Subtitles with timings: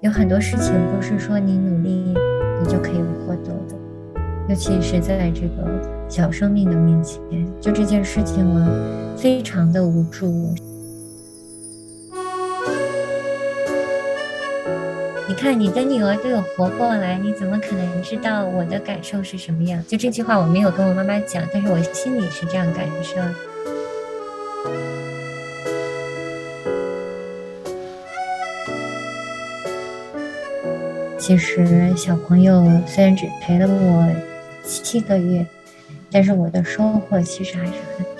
[0.00, 2.12] 有很多事情不是说你努力
[2.60, 3.76] 你就可以获得的，
[4.48, 7.20] 尤其是在这个小生命的面前，
[7.60, 10.52] 就这件事情我非常的无助。
[15.32, 19.82] 你看，你的女儿都有活过来，你怎么可能知道我的感受是什么样？
[19.88, 23.18] 就这句话我没有跟我妈妈讲，但是我心里是这样感受。
[31.18, 34.14] 其实小朋友虽然只陪了我
[34.62, 35.46] 七个月，
[36.10, 38.14] 但是我的收获其实还是很多，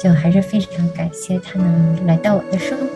[0.00, 2.95] 就还是非常感谢他能来到我的生活。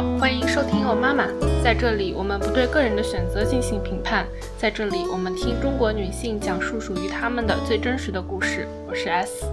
[0.00, 1.26] 欢迎收听《哦妈妈》。
[1.64, 4.24] 在这里，我们不对个人的选择进行评判。
[4.56, 8.68] 在这里，我们听中国女性讲述属于她们的最真实的故事。
[8.86, 9.44] 我是 S。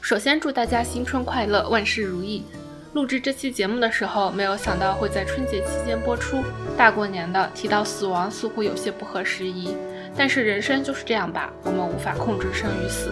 [0.00, 2.44] 首先，祝大家新春快乐，万事如意。
[2.92, 6.42] 录制这期节目的时候，没有想到会在春节期间播出。
[6.76, 9.76] 大过年的，提到死亡似乎有些不合时宜。
[10.16, 13.10] 但是人生就是这样吧，我们无法控制生与死。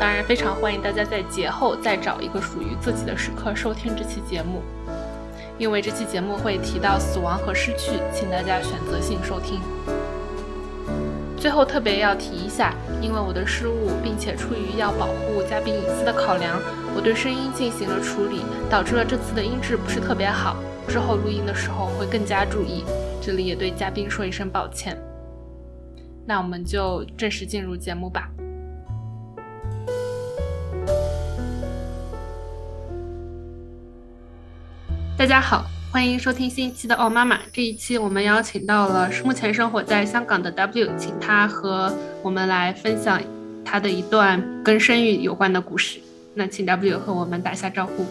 [0.00, 4.60] 当然，非常欢迎大家在节后再找一个属于自己的时刻收听这期节目，
[5.56, 9.60] 因为这期节目会提到死亡和失去，请大家选择性收听。
[11.38, 16.58] 最后特别要提一下，因为我的失误，并且出于要保护嘉宾隐私的考量，
[16.96, 20.56] 我对声音进行了处理，导致了这次的音质不是特别好。
[20.88, 22.84] 之后录音的时候会更加注意，
[23.22, 24.98] 这里也对嘉宾说一声抱歉。
[26.26, 28.30] 那我们就正式进入节目吧。
[35.16, 37.36] 大家好，欢迎收听新一期的《奥妈妈》。
[37.52, 43.20] 这一期我们邀请到了目前生活在香港的 W，请他和我们来分享
[43.64, 46.00] 他的一段跟生育有关的故事。
[46.34, 48.04] 那请 W 和我们打下招呼。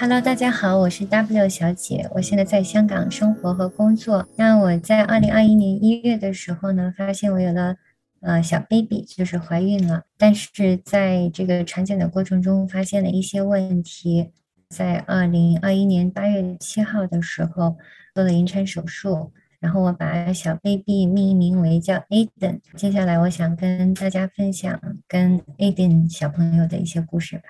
[0.00, 4.28] Hello，大家好，我是 W 小姐，我现在在香港生活和工作。
[4.36, 7.74] 那我在二零二一年一月的时候呢，发现我有了
[8.20, 10.04] 呃小 baby，就是怀孕了。
[10.16, 14.30] 但是在这个产检的过程中，发现了一些问题。
[14.68, 17.76] 在二零二一年八月七号的时候
[18.14, 22.60] 做了引产手术，然后我把小 baby 命名为叫 Aiden。
[22.76, 27.42] 接下来我想跟大家分享跟 Aiden 小朋友的一些故事吧。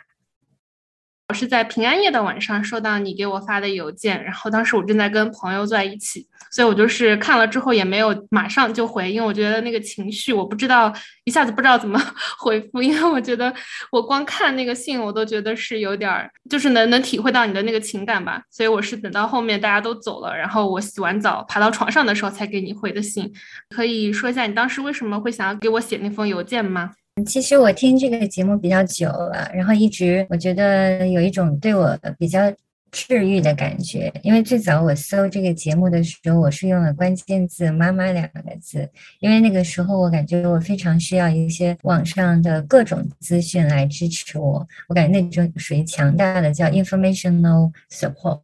[1.29, 10.91] 我是在平安夜的晚上收到你给我发的邮件，然后当时我正在跟朋友坐在一起，所以我就是看了之后也没有马上就回应，我觉得那个情绪我不知道
[11.25, 12.01] 一下子不知道怎么
[12.41, 13.53] 回复，因为我觉得
[13.93, 23.31] 我光看那个信我都觉得是有点儿，就是能能体会到你的那个情感吧，所以我是等到后面大家都走了，然后我洗完澡爬到床上的时候才给你回的信，
[23.69, 26.93] 可以说一下你当时为什么会想要给我写那封邮件吗？
[27.25, 32.53] 其实我听这个节目比较久了，然后一直我觉得有一种对我比较。
[32.93, 38.89] 治愈的感觉，因为最早我搜这个节目的时候，我是用了关键字“妈妈”两个字，
[39.19, 48.41] 因为那个时候我感觉我非常需要一些网上的各种资讯来支持我，我感觉那种属于强大的叫 informational support。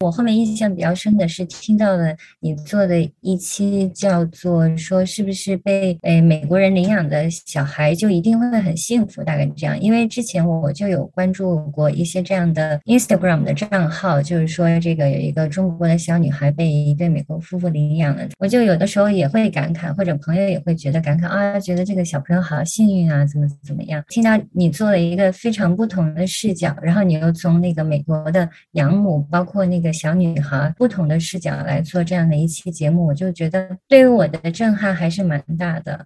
[0.00, 9.80] 我后面印象比较深的是听到了你做的一期叫做说是不是被诶美国人领养的小孩就一定会很幸福，大概这样。
[9.80, 13.54] 因为之前我就有关注过一些这样的 Instagram 的。
[13.60, 24.02] 账账号就是说，这个有一个中国的小女孩被一对美国夫妇领养了，我就有的时候也会感慨，或者朋友也会觉得感慨啊，觉得这个小朋友好幸运啊，怎么怎么样？
[24.08, 36.04] 听到你做了一个非常不同的视角，然后你又从那个美国的养母，包括那个小女孩不同的视角来做这样的一期节目，我就觉得对于我的震撼还是蛮大的。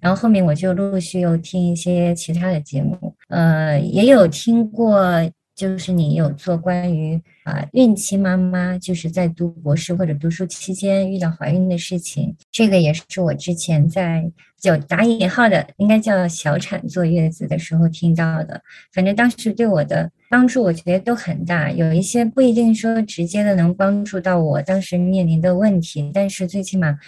[0.00, 4.98] 然后后面我就陆续又听一些其他的节目，呃，也有听过。
[5.54, 14.30] 就是你有做关于啊孕期妈妈，就是在读博士或者读书期间遇到怀孕的事情，这个也是我之前在
[14.60, 18.60] 就打引号的应该叫小产坐月子的时候听到的。
[18.92, 21.70] 反正当时对我的帮助，我觉得都很大。
[21.70, 26.98] 有一些不一定说直接的能帮助到我当时面临的问题，但是最起码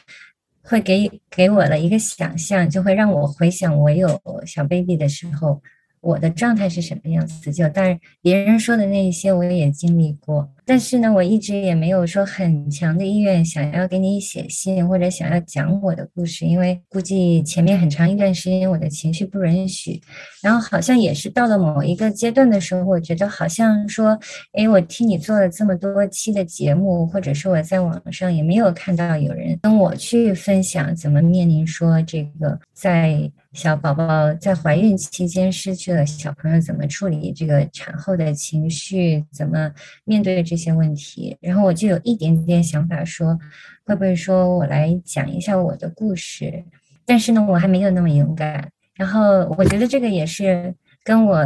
[0.63, 5.61] 会给给我了一个想象，就会让我回想我有小 baby 的时候。
[6.01, 7.53] 我的状态是什么样子？
[7.53, 20.01] 就当然别人说的那一些我也经历过，但是呢，我一直也没有说很强的意愿想要给你写信或者想要讲我的故事，因为估计前面很长一段时间我的情绪不允许。
[20.43, 24.17] 然后好像也是到了某一个阶段的时候，我觉得好像说，
[24.53, 33.31] 哎，我听你做了这么多期的节目，或者是我在网上也没有看到有人跟我去分享怎么面临说这个在。
[33.57, 39.25] 小宝宝在怀孕期间失去了小朋友，怎么处理这个产后的情绪？
[39.33, 39.73] 怎么
[40.05, 41.35] 面对这些问题？
[41.41, 43.39] 然后我就有一点点想法，说
[43.87, 46.63] 会不会说我来讲一下我的故事？
[47.07, 48.71] 但是呢，我还没有那么勇敢。
[48.95, 51.43] 然后我觉得这个也是跟我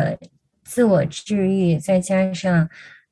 [0.65, 2.69] 自我治愈，再加上。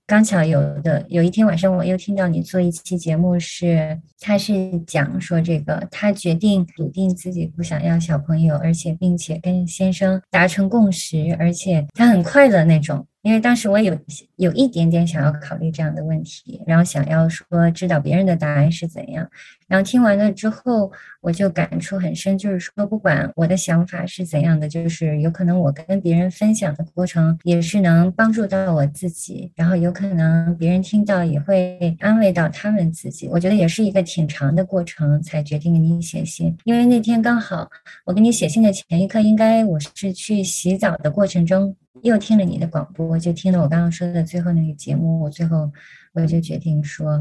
[0.09, 13.07] 刚巧有的有一天晚上，我又听到你做一期节目，是他是讲说这个，他决定笃定自己不想要小朋友，而且并且跟先生达成共识，而且他很快乐那种。
[13.21, 13.95] 因为当时我有
[14.37, 19.29] 有一点点想要考虑这样的问题，然后想要说知道别人的答案是怎样，
[19.69, 33.29] 然后听完了之后，我就感触很深，就是说不管我的想法是怎样的，就是有可能我跟别人分享的过程也是能帮助到我自己，然后有可能别人听到也会安慰到他们自己。
[33.29, 37.71] 我觉得也是一个挺长的过程才决定给你写信，因为那天刚好
[38.07, 41.77] 我给你写信的前一刻，应该我是去洗澡的过程中。
[42.05, 45.69] 又听了你的广播，就听了我刚刚说的最后那个节目，我最后
[46.13, 47.19] 我就决定说，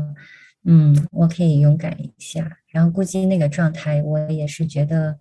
[0.68, 2.60] 嗯，我可以勇敢一下。
[2.68, 5.18] 然后估计那个状态，我也是觉得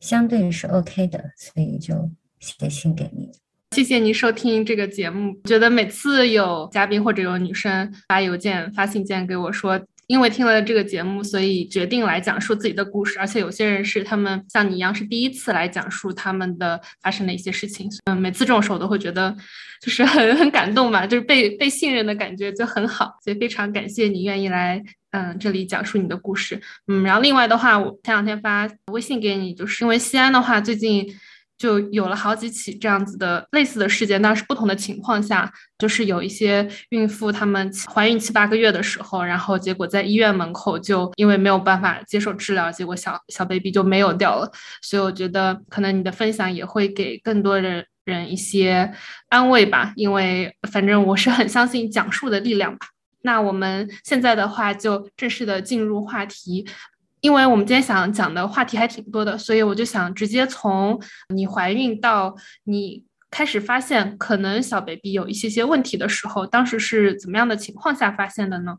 [0.00, 2.10] 相对是 OK 的，所以就
[2.40, 3.30] 写信给你。
[3.76, 5.38] 谢谢您收听这个节目。
[5.44, 9.80] 觉得每次有嘉宾或者有女生发邮件、发信件给我说。
[10.10, 13.16] 因为听了这个节目，所以决定来讲述自己的故事。
[13.20, 17.88] 而且有些人是他们像你一样是第一次来讲述他们的发生的一些事情。
[18.06, 19.32] 嗯，每次这种时候都会觉得
[19.80, 23.12] 就是很 很感动吧，就是被被信任的感觉就很好。
[23.22, 26.60] 所以非常感谢你愿意来嗯这里讲述你的故事。
[26.88, 31.06] 嗯，然后另外的话，我前两天发微信给你，就是因为西安的话最近。
[31.60, 44.50] 就有了好几起这样子的类似的事件，但是不同的情况下，就是有一些孕妇她们怀孕七八个月的时候，然后结果在医院门口就因为没有办法接受治疗，结果小小 baby 就没有掉了。
[44.80, 48.90] 所以我觉得可能你的分享也会给更多人人一些
[49.28, 52.86] 安慰吧，因为反正我是很相信讲述的力量吧。
[53.22, 56.66] 那我们现在的话就正式的进入话题。
[57.20, 60.98] 因为我们今天想讲的话题还挺多的，所以我就想直接从
[61.34, 62.34] 你怀孕到
[62.64, 68.78] 你开始发现可能小 baby 有一些些问题的时候，当时是怎么样的情况下发现的呢？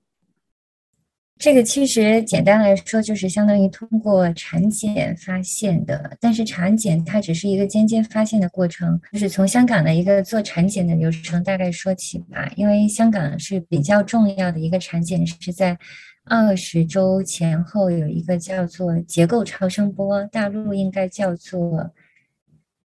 [1.37, 12.51] 这个其实简单来说就是相当于通过产检发现的，但是产检它只是一个间接发现的过程，就是从香港的一个做产检的流程大概说起吧。
[12.55, 15.77] 因为香港是比较重要的一个产检是在。
[16.25, 21.91] 二十周前后有一个叫做结构超声波，大陆应该叫做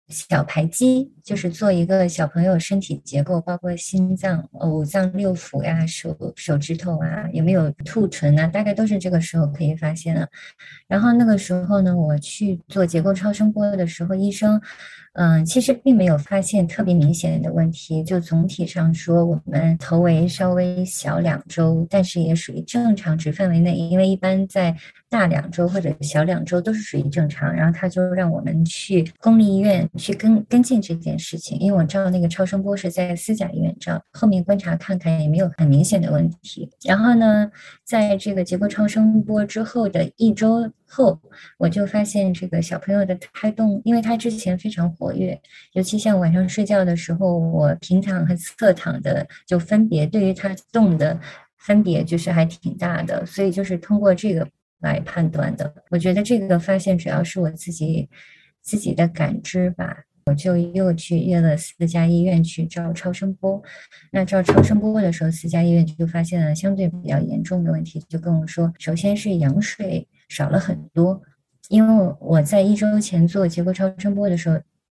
[0.08, 10.30] 小排畸，就是做一个小朋友身体结构，包括心脏、五脏六腑呀、手手指头啊，有没有兔唇啊，大概都是这个时候可以发现的。
[10.88, 14.62] 然后那个时候呢，我去做结构超声波的时候，医生。
[15.18, 24.76] 嗯，其实并没有发现特别明显的问题，就总体上说，我们头围稍微小两周，但是也属于正常值范围内，因为一般在
[25.10, 27.50] 大两周或者小两周都是属于正常。
[27.54, 36.70] 然后他就让我们去公立医院去跟跟进这件事情，因为我照那个超声波是在私家医院照，后面观察看看也没有很明显的问题。
[36.84, 37.50] 然后呢，
[37.86, 40.70] 在这个结构超声波之后的一周。
[40.96, 41.20] 后
[41.58, 45.38] 我就发现这个小朋友的胎动，因为他之前非常活跃，
[45.74, 51.20] 尤其像晚上睡觉的时候，我平躺和侧躺的就分别对于他动的
[51.58, 54.48] 分别就是还挺大的，所以就是通过这个
[54.80, 55.74] 来判断的。
[55.90, 58.10] 我觉得这个发现主要是我自己
[58.62, 59.98] 自己的感知吧，
[60.28, 63.62] 我就又去约了四家医院去照超声波。
[64.12, 70.08] 那照超声波的时候，四家医院就发现了相对比较严重的问题，就跟我说，首先是羊水。
[70.28, 71.22] 少了很多，
[71.70, 74.60] 因为我在一周前做结构超声波的时候，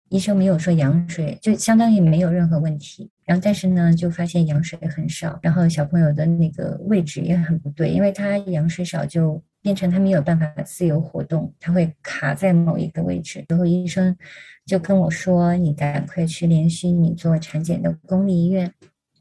[0.10, 3.10] 医生没有说羊水，就相当于没有任何问题。
[3.26, 13.44] 然后但是呢，就发现羊水很少，然后小朋友的那个位置也很不对，因为他羊水少，就变成他没有办法自由活动，他会卡在某一个位置。
[13.48, 14.16] 然后医生
[14.66, 18.72] 就跟我说：“你赶快去联系你做产检的公立医院。”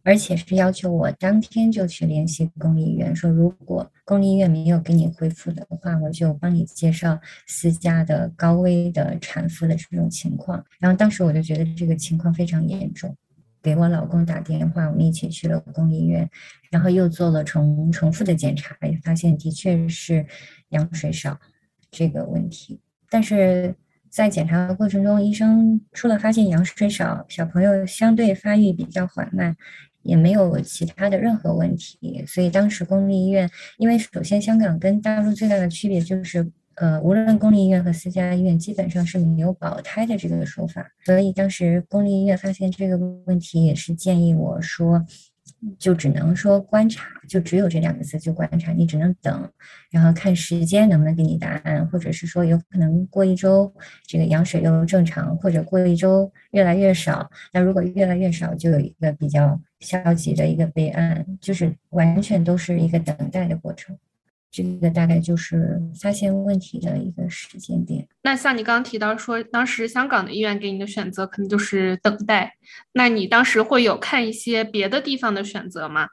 [0.06, 10.62] 而且是要求我当天就去联系公立医院，说如果公立医院没有给你恢复的话，我就帮你介绍私家的高危的产妇的这种情况。
[10.78, 13.16] 然后当时我就觉得这个情况非常严重，
[13.62, 16.28] 给我老公打电话，我们一起去了公立医院，
[16.70, 20.26] 然后又做了重重复的检查，发现的确是
[20.68, 21.40] 羊水少
[21.90, 22.80] 这个问题。
[23.08, 23.75] 但是
[24.11, 29.56] 在检查的过程中，医生除了发现羊水少，小朋友相对发育比较缓慢，
[30.04, 32.25] 也没有其他的任何问题。
[32.28, 36.49] 所以当时公立医院，因为首先香港跟大陆最大的区别就是。
[36.76, 45.06] 呃，无论公立医院和私家医院，基本上是没有保胎的这个说法，所以当时公立医院发现这个问题，也是建议我说，
[45.78, 49.50] 就只能说观察，就只有这两个字，就观察，你只能等，
[49.90, 53.73] 然后看时间能不能给你答案，或者是说有可能过一周
[54.06, 63.97] 这个羊水又正常，或者过一周越来越少，那如果越来越少，就有一个比较消极的一个备案，就是完全都是一个等待的过程。
[64.54, 68.06] 这个大概就是发现问题的一个时间点。
[68.23, 72.54] 那像你刚刚提到说，当时香港的医院给你的选择可能就是等待，
[72.92, 76.06] 那你当时会有看一些别的地方的选择吗？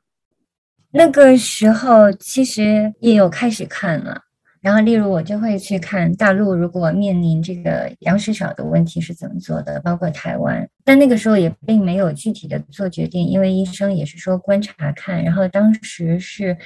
[0.89, 4.21] 那个时候其实也有开始看了。
[4.59, 10.67] 然后，例如我就会去看大陆，如果面临这个羊水少的问题是怎么做的，包括台湾。
[10.83, 15.23] 但那个时候也并没有具体的做决定，因为医生也是说观察看。
[15.23, 16.57] 然后当时是，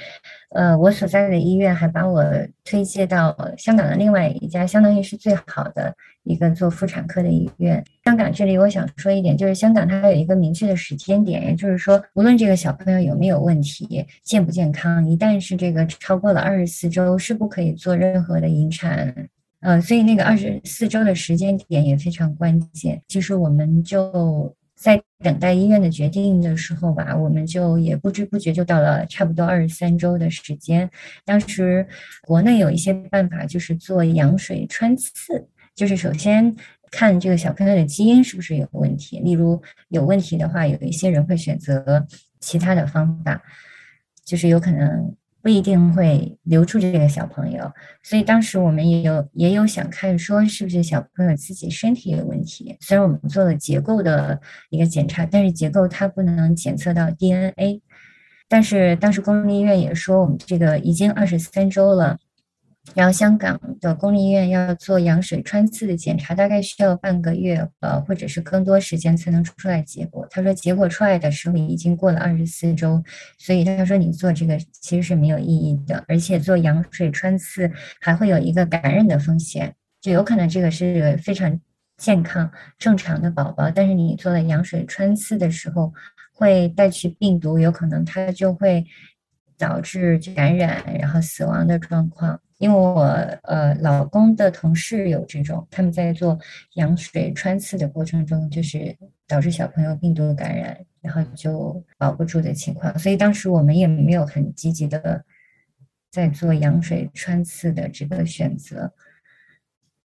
[0.50, 2.24] 呃，我所在的医院还把我
[2.64, 5.94] 推荐到香港的另外一家，相当于是最好的。
[6.28, 19.28] 一个做妇产科的医院，香港这里我想说一点，就是香港它有一个明确的时间点，也就是说，无论这个小朋友有没有问题，健不健康，一旦是这个超过了二十四周，是不可以做任何的引产。
[19.66, 23.02] 呃，所以那个二十四周的时间点也非常关键。
[23.08, 30.88] 其实我们就在等待医院的决定的时候吧，我们就也不知不觉就到了差不多二十三周的时间。
[31.24, 31.84] 当时
[32.22, 35.48] 国内有一些办法，就是做羊水穿刺。
[35.74, 36.54] 就是首先
[36.92, 42.06] 看这个小朋友的基因是不是有问题，例如有问题的话，有一些人会选择
[42.38, 43.42] 其他的方法，
[44.24, 45.12] 就是有可能
[45.46, 47.70] 不一定会留住这个小朋友。
[48.02, 52.76] 所以当时我们也有也有想看说是不是小朋友自己身体有问题。
[52.80, 57.80] 虽然我们做了结构的一个检查，但是结构它不能检测到 DNA。
[58.48, 62.18] 但是当时公立医院也说我们这个已经二十三周了。
[62.94, 70.26] 然后香港的公立医院要做羊水穿刺的检查，大概需要半个月，呃，或者是更多时间才能出来结果。
[70.30, 73.02] 他说结果出来的时候已经过了二十四周，
[73.38, 81.60] 所以他说你做这个其实是没有意义的，而且做羊水穿刺还会有一个感染的风险，就有可能这个是非常
[81.98, 85.92] 健康正常的宝宝，但是你做了羊水穿刺的时候
[86.32, 88.86] 会带去病毒，有可能它就会
[89.58, 92.40] 导致感染然后死亡的状况。
[92.58, 93.02] 因为我
[93.42, 96.38] 呃老公的同事有这种，他们在做
[96.74, 98.96] 羊水穿刺的过程中，就是
[99.28, 102.98] 导致小朋友病毒感染，然后就保不住的情况。
[102.98, 105.22] 所以当时我们也没有很积极的
[106.10, 108.92] 在做羊水穿刺的这个选择。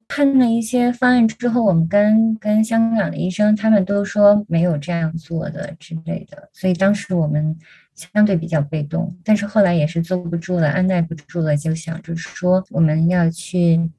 [0.08, 6.50] 看了一些方案之后，我们跟跟香港的医生，他们都说没有这样做的之类的。
[6.54, 7.58] 所以当时我们。
[7.98, 13.90] 相对比较被动，但是后来也是坐不住了，按耐不住了，就想着说我们要去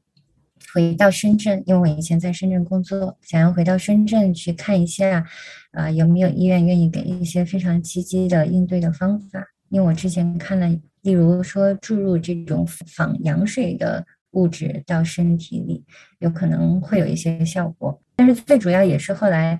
[0.72, 5.26] 回到深圳，因为我以前在深圳工作，想要回到深圳去看一下，
[5.72, 9.44] 啊有没有医院愿意给一些非常积极的应对的方法？
[9.68, 10.68] 因为我之前看了，
[11.02, 15.84] 例如说注入这种仿羊水的物质到身体里，
[16.20, 19.58] 有可能会有一些效果，但是最主要也是后来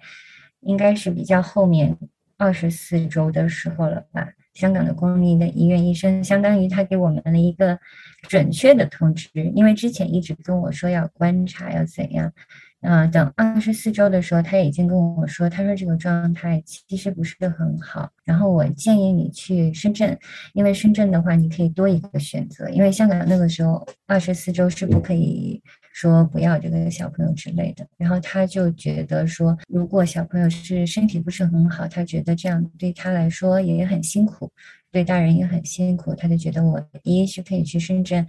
[0.61, 1.99] 应该是比较后面。
[2.39, 4.29] 二十四周的时候了吧？
[4.55, 7.79] 香港的公立的医院医生，相当于他给我们了一个
[8.23, 12.33] 准确的通知，因为之前一直跟我说要观察，要怎样。
[12.81, 18.11] 嗯，等二十四周的时候，他已经跟我说，他说这个状态其实不是很好。
[18.25, 20.19] 然后我建议你去深圳，
[20.53, 25.63] 因为深圳的话，你可以多一个选择，因为香港那个时候二十四周是不可以。
[25.91, 34.49] 说不要这个小朋友之类的，然后他就觉得说，如果小朋友是身体不是很好，他觉得这样对他来说也很辛苦，
[34.93, 38.25] 对大人也很辛苦，他就觉得我一是可以去深圳，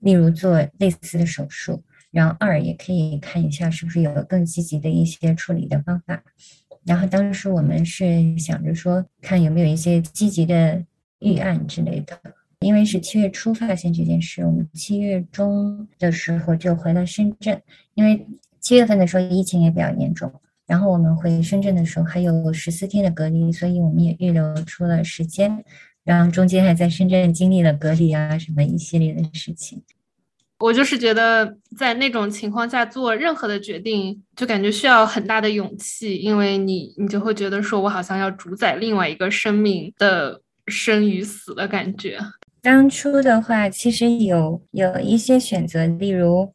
[0.00, 6.22] 例如做类似的手术，然后二也可以看一下是不是有更积极的一些处理的方法。
[6.84, 10.84] 然后当时我们是想着说，看有没有一些积极的
[11.18, 12.16] 预案之类的。
[12.60, 17.60] 因为是七月初发现这件事，我们七月中的时候就回了深圳。
[17.94, 18.24] 因为
[18.60, 20.32] 七月份的时候疫情也比较严重，
[20.66, 25.64] 然后我们回深圳的时候还有十四天的隔离，所以我们也预留出了时间，
[26.04, 29.82] 然后中间还在深圳经历了隔离啊什么一系列的事情。
[30.62, 42.16] 我就是觉得在那种情况下做任何的决定，就感觉需要很大的勇气，因为你你就会觉得说我好像要主宰另外一个生命的生与死的感觉。
[42.60, 46.54] 当初的话，其实有有一些选择，例如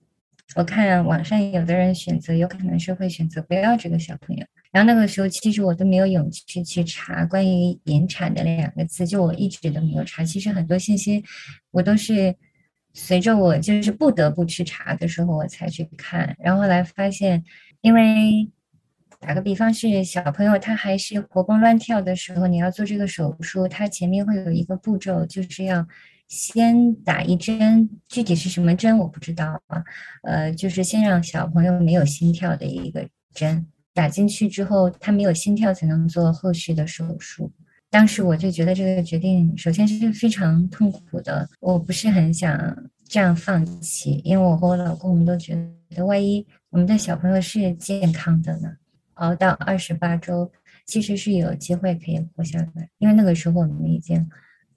[0.55, 4.45] 我看网上有的人选择，有可能是会选择不要这个小朋友。
[4.71, 10.23] 然后那个时候，其实我都没有勇气去查关于引产的那两个字，就我一直都没有查。
[10.23, 11.21] 其实很多信息
[11.71, 12.33] 我都是。
[12.99, 17.43] 随着我就是不得不去查的时候，我才去看，然后来发现，
[17.81, 18.49] 因为
[19.19, 25.87] 打个比方是小朋友他还是活蹦乱跳的时候，你要做这个手术，他前面会有一个步骤，就是要
[26.27, 29.83] 先打一针，具体是什么针我不知道啊，
[30.23, 37.53] 呃，就是先让小朋友没有心跳的一个针打进去之后，他没有心跳才能做后续的手术。
[37.89, 41.49] 当时我就觉得这个决定，首先是非常痛苦的。
[41.61, 42.75] 我不是很想
[43.07, 45.55] 这样放弃，因为我和我老公我们都觉
[45.95, 48.69] 得，万一我们的小朋友是健康的呢，
[49.13, 50.51] 熬到二十八周，
[50.85, 52.89] 其实是有机会可以活下来。
[52.97, 54.29] 因为那个时候我们已经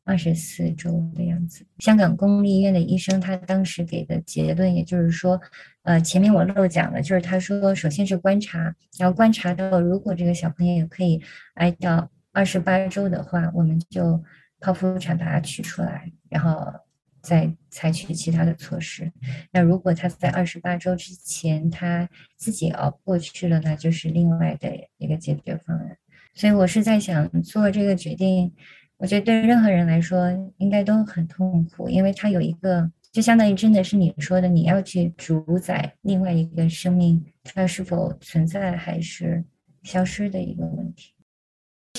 [0.04, 1.66] 二十四周的样子。
[1.80, 5.38] 香港公立医院的医生他当时给的结论，也就是说，
[5.82, 11.20] 呃，前面我漏讲了，就是他说，首先是观察，然后观察到如果这个小朋友可以
[11.54, 12.08] 挨到。
[12.32, 14.22] 二十八周的话，我们就
[14.60, 16.72] 剖腹产把它取出来，然后
[17.20, 19.10] 再采取其他的措施。
[19.52, 25.96] 那如果他在二十八周之前他自己熬过去了，那就是另外的一个解决方案。
[26.34, 28.52] 所以我是在想做这个决定，
[28.96, 39.44] 我觉得对任何人来说应该都很痛苦，因为他有一个就相当于真的是你说的，你要去主宰另外一个生命它是否存在还是
[39.82, 41.12] 消失的一个问题。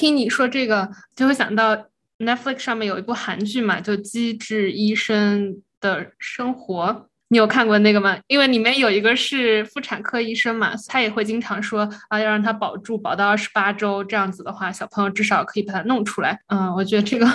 [0.02, 1.78] 听你说这个，就会想到
[2.18, 6.88] Netflix 上面有一部韩剧嘛，就《机智医生的生活》，
[7.28, 8.18] 你有看过那个吗？
[8.26, 16.40] 因为里面有一个是妇产科医生嘛，他也会经常说啊，要让他保住，保到二十八周，这样子的话，小朋友至少可以把他弄出来。
[16.48, 17.28] 嗯，我觉得这个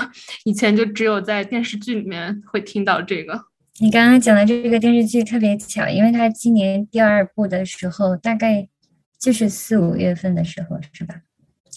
[0.42, 3.40] 以前就只有在电视剧里面会听到这个。
[3.78, 8.66] 你刚刚讲的这个电视剧特别巧，因为他今年第二部的时候，大概
[9.20, 11.14] 就是四五月份的时候，是吧？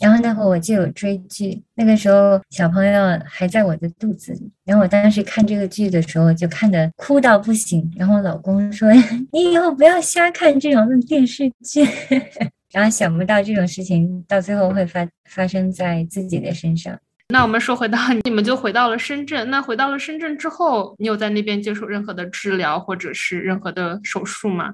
[0.01, 4.51] 然后那会儿我就有追剧，那个时候小朋友还在我的肚子里。
[4.65, 7.91] 然后我当时看这个剧的时候，就看得哭到不行。
[7.97, 8.89] 然后老公说
[9.33, 11.85] ：“你以后不要瞎看这种电视剧。
[12.71, 16.97] ”然后想不到这种事情到最后会发发生在自己的身上。
[17.29, 19.49] 那我们说回到 你们就回到了深圳。
[19.49, 24.73] 那回到了深圳之后，你有在那边接受任何的治疗或者是任何的手术吗？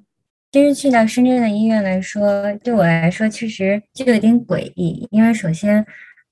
[0.56, 5.06] 其实去到深圳的医院来说，对我来说确实就有点诡异。
[5.12, 5.86] 因为首先，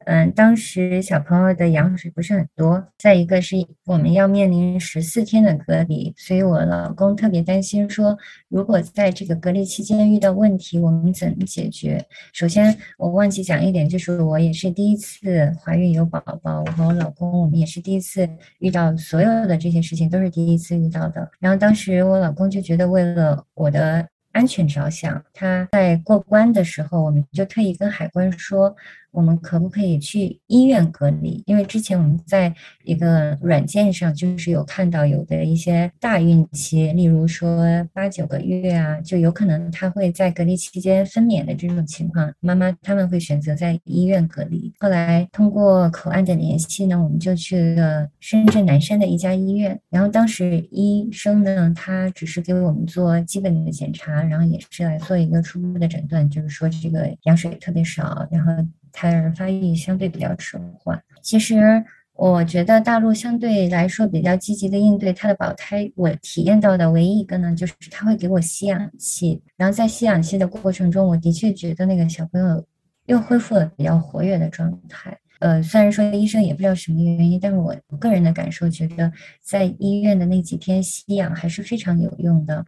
[0.05, 12.05] 嗯，当时小朋友的羊水不是很多；再一个是我们要面临十四天的隔离，所以我老公特别担心，说如果在这个隔离期间遇到问题，我们怎么解决？
[12.31, 18.25] 首先，我忘记讲一点，就是我也是第一次怀孕有宝宝，我和我老公我们也是第一次
[18.59, 21.29] 遇到所有的这些事情都是第一次遇到的。
[21.41, 24.07] 然后当时我老公就觉得，为了我的。
[24.33, 28.75] 安全着想，他在过关的时候，我们就特意跟海关说。
[29.13, 31.41] 我们可不可以去医院隔离？
[31.45, 44.73] 因为之前我们在一个软件上就是有看到有的一些大孕期，例如说八九个月啊，就有可能他会在隔离期间分娩的这种情况，妈妈他们会选择在医院隔离。
[44.79, 49.79] 后来通过口岸的联系呢，我们就去了深圳南山的一家医院。
[49.89, 58.51] 然后当时医生呢，他只是给我们做基本的检查，然后也是来做一个初步的诊断，就是说这个羊水特别少，然后。
[58.93, 61.03] 胎儿发育相对比较迟缓。
[61.21, 65.91] 其实我觉得大陆相对来说比较积极的应对它的保胎。
[65.95, 69.41] 我体验到的唯一一个呢，就是他会给我吸氧气。
[69.57, 72.63] 然后在吸氧气的过程中，我的确觉得那个小朋友
[73.07, 75.17] 又恢复了比较活跃的状态。
[75.39, 82.63] 呃，虽然说医生也不知道什么原因，但是我个人的感受觉得，在医院的那几天吸氧还是非常有用的。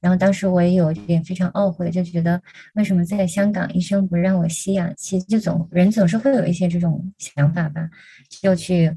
[0.00, 2.40] 然后当时我也有点非常懊悔，就觉得
[2.74, 5.20] 为什么在香港医生不让我吸氧气？
[5.22, 7.88] 就总人总是会有一些这种想法吧，
[8.42, 8.96] 就去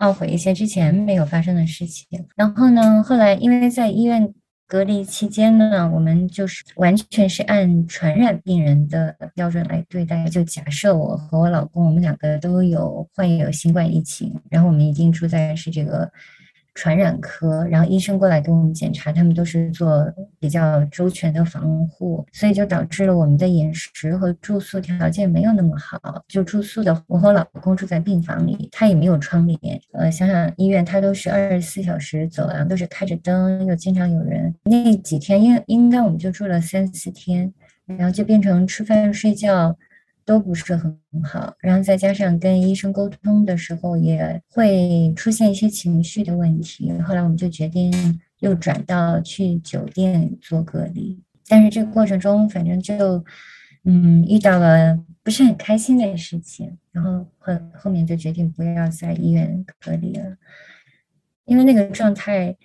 [0.00, 2.24] 懊悔一些之前没有发生的事情。
[2.36, 4.32] 然后呢，后来因为在医院
[4.66, 10.26] 隔离期间呢，我们就是完全是按传染病人的标准来对待。
[10.28, 16.10] 就假设我和我老公，我们两个都有患有新冠疫情，然后我们已经住在是这个
[16.74, 20.04] 传染科，然后医生过来给我们检查，他们都是做
[20.40, 26.24] 比较周全的防护，所以就导致了我们的饮食和住宿条件没有那么好。
[26.26, 29.58] 就住宿的，我和老公住在病房里，他也没有窗帘。
[29.92, 34.52] 呃，想想医院，它都是二十四小时走廊都是开着灯，又经常有人。
[34.64, 37.52] 那几天应应该我们就住了三四天，
[37.86, 39.76] 然后就变成吃饭睡觉。
[40.24, 46.90] 都不是很好，然后再加上跟医生沟通的时候也会出现一些情绪的问题。
[47.02, 47.92] 后来我们就决定
[48.38, 53.22] 又转到去酒店做隔离，但是这个过程中反正就
[53.84, 60.36] 嗯遇到了不是很开心的事情，然后后后面就决定不要在医院隔离了，
[61.44, 62.56] 因为那个状态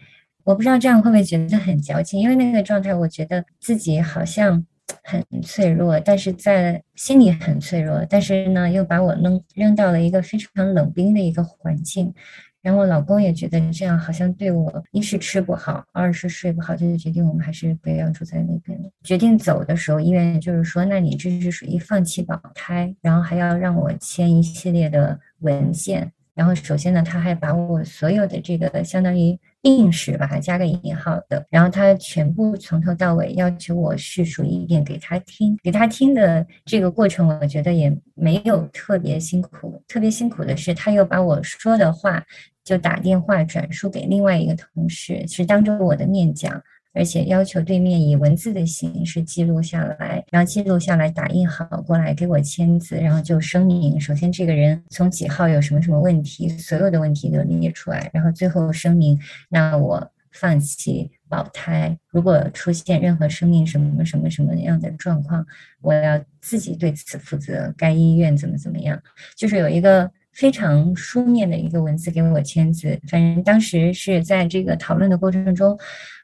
[0.46, 4.66] 我不知道这样会不会觉得很矫情，因为那个状态我觉得自己好像。
[5.04, 12.14] 很脆弱，但是在心里很脆弱，但是呢，又把我扔扔到了一个非常冷冰的一个环境，
[12.62, 18.90] 然后老公也觉得这样好像对我一是吃不好，二是睡不好，就是决定我们还是不要住在那边了。
[19.04, 26.12] 决定走的时候，医院就是说，那你这是属于放弃保胎，然后还要让我签一系列的文件。
[26.36, 35.58] 然后首先呢，他还把我所有的这个相当于病史把它加个引号的，然后他全部从头到尾要求我叙述一遍给他听。
[35.62, 39.84] 给他听的这个过程，我觉得也没有特别辛苦。
[39.88, 42.24] 特别辛苦的是，他又把我说的话
[42.64, 46.62] 就打电话转述给另外一个同事，是当着我的面讲。
[47.00, 61.98] 而且要求对面以文字的形式记录下来，然后记录下来打印好过来给我签字，然后就声明：首先这个人从几号有什么什么问题，所有的问题都列出来，然后最后声明：那我放弃保胎。
[62.10, 65.46] 如果出现任何生命什么什么什么样的状况，
[65.80, 67.74] 我要自己对此负责。
[67.78, 69.02] 该医院怎么怎么样，
[69.38, 70.12] 就是有一个。
[70.34, 75.78] 非常书面的一个文字给我签字，反正当时是在这个讨论的过程中，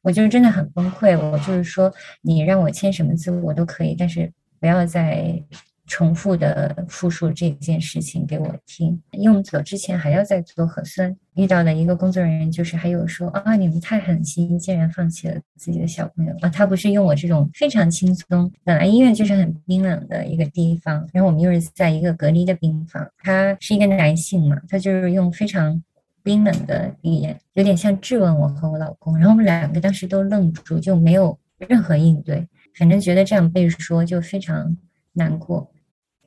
[0.04, 1.20] 我就是真的很崩溃。
[1.20, 5.44] 我就是说，你让我签什么字我都可以，但是不要再。
[5.88, 11.16] 重复的复述这件事情给我听，因为我们走之前还要再做核酸。
[11.36, 16.50] 遇到的一个工作人员就是还有说啊，你们太狠心，竟然放弃了自己的小朋友啊！
[16.50, 25.84] 他不是用我这种非常轻松，本来医院就是很冰冷的一个地方，然后我们又是在一个隔离的病房，他是一个男性嘛，他就是用非常
[26.24, 32.48] 冰冷的语言，有点像质问我和我老公，然后我们两个当时都愣住，就没有任何应对，
[32.80, 34.78] 反正觉得这样被说就非常
[35.12, 35.70] 难过。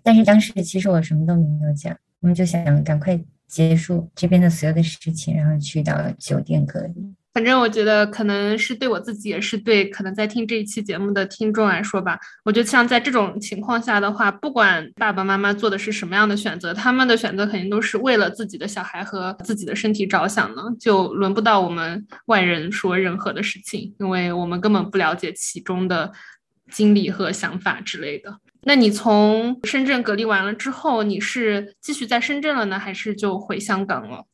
[0.08, 6.94] 但是当时其实我什么都没有讲，我们就想赶快结束这边的所有的事情，然后去到酒店隔离。
[7.34, 12.18] 反正我觉得可能是对我自己，也是对可能在听这一期节目的听众来说吧。
[12.42, 26.10] 我觉得像在这种情况下的话，不管爸爸妈妈做的是什么样的选择，他们的选择肯定都是为了自己的小孩和自己的身体着想呢，就轮不到我们外人说任何的事情，因为我们根本不了解其中的
[26.70, 28.38] 经历和想法之类的。
[28.68, 34.26] 那你从深圳隔离完了之后，你是继续在深圳了呢，还是就回香港了？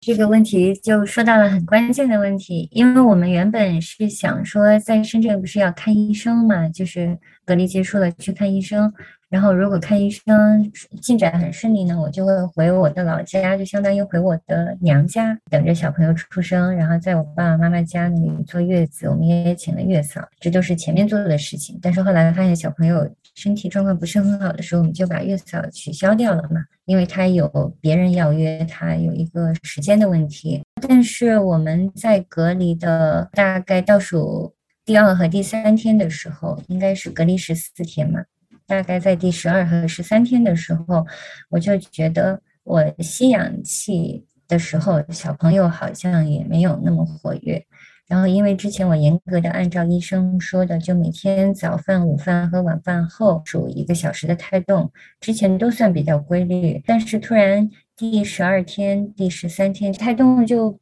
[0.00, 8.92] 这个问题就说到了很关键的问题，因为我们原本是想说在深圳不是要看医生嘛，就是隔离结束了去看医生。
[9.34, 10.70] 然后，如果看医生
[11.02, 19.08] 进展很顺利呢，我就会回我的老家，就相当于回我的娘家，等着小朋友出生，然后在我爸爸妈妈家里坐月子。
[19.08, 21.76] 我们也请了月嫂，这都是前面做的事情。
[21.82, 27.48] 但是后来发现小朋友身体状况不是很好的时候，我们就把月嫂取消掉了嘛，因为他有
[27.80, 30.62] 别人要约，他有一个时间的问题。
[30.80, 38.22] 但是我们在隔离的大概倒数第二和第三天的时候，应该是隔离十四天嘛。
[38.66, 41.06] 大概在第十二和十三天的时候，
[41.50, 47.64] 我就觉得我吸氧气的时候，小朋友好像也没有那么活跃。
[48.06, 56.82] 然后，因为之前我严格的按照医生说的，就每天早饭、午饭和晚饭后数一个小时的胎动，之前都算比较规律。
[56.86, 60.78] 但是突然第十二天、第十三天胎动就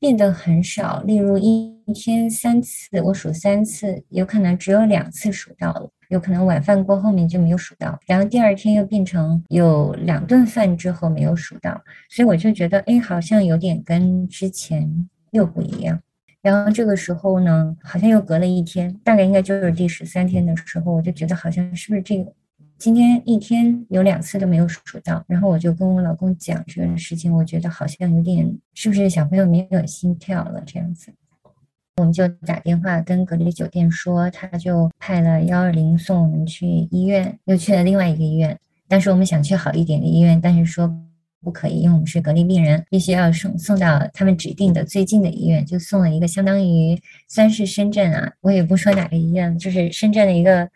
[0.00, 5.90] 变得很少，例如一天三次，我数三次，有可能只有两次数到了。
[6.08, 16.00] 有可能晚饭过后面就没有数到，然后第二天又变成有两顿饭之后没有数到，所以我就觉得，哎，好像有点跟之前又不一样。
[16.40, 22.32] 然后这个时候呢，好像又隔了一天，大概应该就是第十三天的时候，我就觉得好像是不是这个
[22.78, 31.12] 今天一天有两次都没有数到，然后我就跟我老公讲这个事情，我觉得好像有点是不是小朋友没有心跳了这样子。
[31.98, 38.56] 我们就打电话跟隔离酒店说，他就派了幺二零送我们去医院，又去了另外一个医院。
[38.86, 40.88] 但是我们想去好一点的医院，但是说
[41.42, 50.68] 不可以，因为我们是隔离病人，必须要送送到他们指定的最近的医院，就送了一个相当于算是深圳啊，我也不说哪个医院，就是深圳的一个。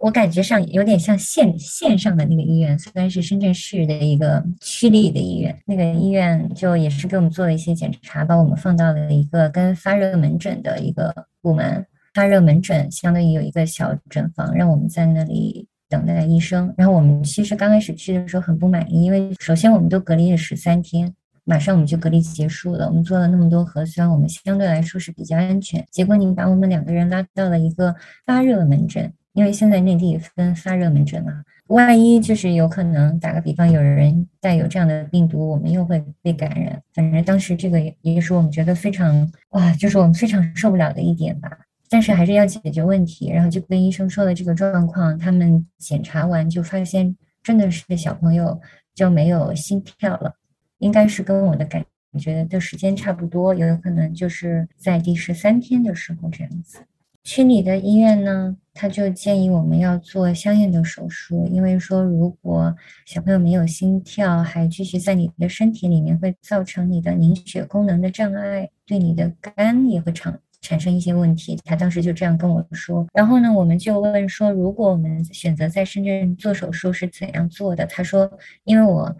[0.00, 11.84] 我感觉上有点像线线上的那个医院，虽然是深圳市的一个区立的医院，那个医院就也是给我们做了一些检查，把我们放到了一个跟发热门诊的一个部门。
[12.14, 16.72] 发热门诊相当于有一个小诊房，让我们在那里等待医生。
[16.76, 22.86] 然后我们其实刚开始去的时候很不满意，因为首先我们都隔离了十三天，马上我们就隔离结束了。
[22.86, 25.84] 我们做了那么多核酸，我们相对来说是比较安全。
[25.90, 27.92] 结果你把我们两个人拉到了一个
[28.24, 29.12] 发热门诊。
[29.38, 36.82] 因为现在内地分发热门诊嘛，万一就是有可能，打个比方，有人带有这样的病毒，我们又会被感染。
[36.92, 41.56] 反正当时这个也是我们觉得非常哇，就是我们非常受不了的一点吧。
[41.88, 48.60] 但是还是要解决问题，然后就跟医生说了这个状况，他们检查完就发现真的是小朋友
[48.92, 50.34] 就没有心跳了，
[50.78, 51.84] 应该是跟我的感
[52.18, 56.80] 觉的时间差不多，有可能就是在第十三天的时候这样子。
[57.28, 71.60] 区里的医院呢，他就建议我们要做相应的手术，因为说如果小朋友没有心跳，还继续在你的身体里面，会造成你的凝血功能的障碍，对你的肝也会产产生一些问题。
[71.66, 73.06] 他当时就这样跟我说。
[73.12, 77.84] 然后呢，我们就问说，如果我们选择在深圳做手术是怎样做的？
[77.84, 78.30] 他说，
[78.64, 79.14] 因为我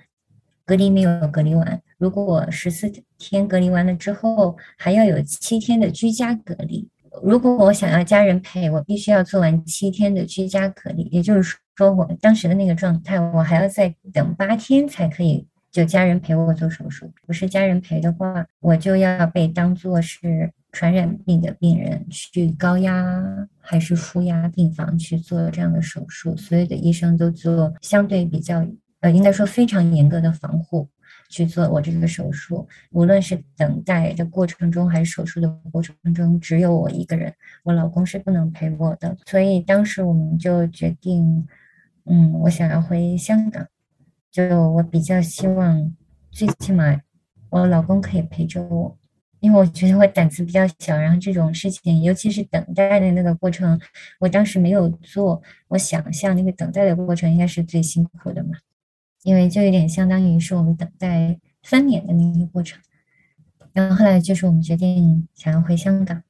[0.65, 6.89] 隔离没有隔离完，如果我十四天隔离完了之后，还要有七天的居家隔离。
[7.23, 17.11] 如果我想要家人陪我，必须要做完七天的居家隔离，也就是说，我当时的那个状态，我还要再等八天才可以就家人陪我做手术。
[17.27, 23.25] 不是家人陪的话，我就要被当做是传染病的病人去高压
[23.61, 26.37] 还是负压病房去做这样的手术。
[26.37, 28.67] 所有的医生都做相对比较，
[29.01, 30.89] 呃，应该说非常严格的防护。
[31.29, 37.33] 去做我这个手术，无论是等待的过程中还是手术的过程中，只有我一个人，
[37.65, 39.17] 我老公是不能陪我的。
[39.27, 41.47] 所以当时我们就决定，
[42.05, 43.67] 嗯，我想要回香港，
[44.31, 45.95] 就我比较希望，
[46.31, 47.01] 最起码
[47.51, 48.97] 我老公可以陪着我，
[49.41, 53.79] 因为我觉得我胆子比较小，然后这种事情，尤其是等待的那个过程，
[54.19, 58.51] 我当时没有做，我想象那个等待的过程应该是最辛苦的嘛。
[59.25, 62.81] 因为就有点相当于是我们等待分娩的那个过程，
[63.73, 66.23] 然后后来就是我们决定想要回香港，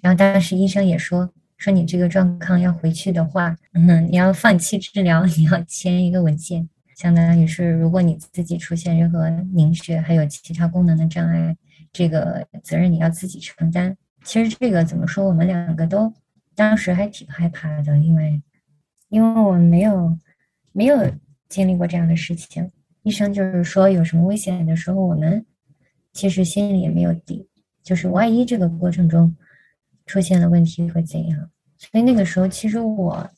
[0.00, 11.56] 然后当时医生也说说你这个状况要回去的话，嗯，你要放弃治疗， 你要签一个文件，相当于是如果你自己出现任何凝血还有其他功能的障碍，
[11.92, 13.96] 这个责任你要自己承担。
[14.22, 16.12] 其实这个怎么说，我们两个都
[16.54, 18.42] 当时还挺害怕的，因为
[19.08, 20.18] 因为我们没有
[20.72, 21.10] 没有。
[21.54, 22.68] 经历过这样的事情，
[23.04, 25.46] 医生就是说有什么危险的时候，我们
[26.12, 27.46] 其实心里也没有底，
[27.80, 29.32] 就是万一这个过程中
[30.04, 31.48] 出现了问题会怎样？
[31.78, 33.30] 所以那个时候其实我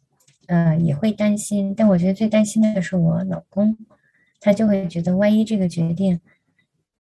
[0.47, 3.77] 呃也会担心，但我觉得最担心的是我老公，
[4.41, 6.19] 他就会觉得万一这个决定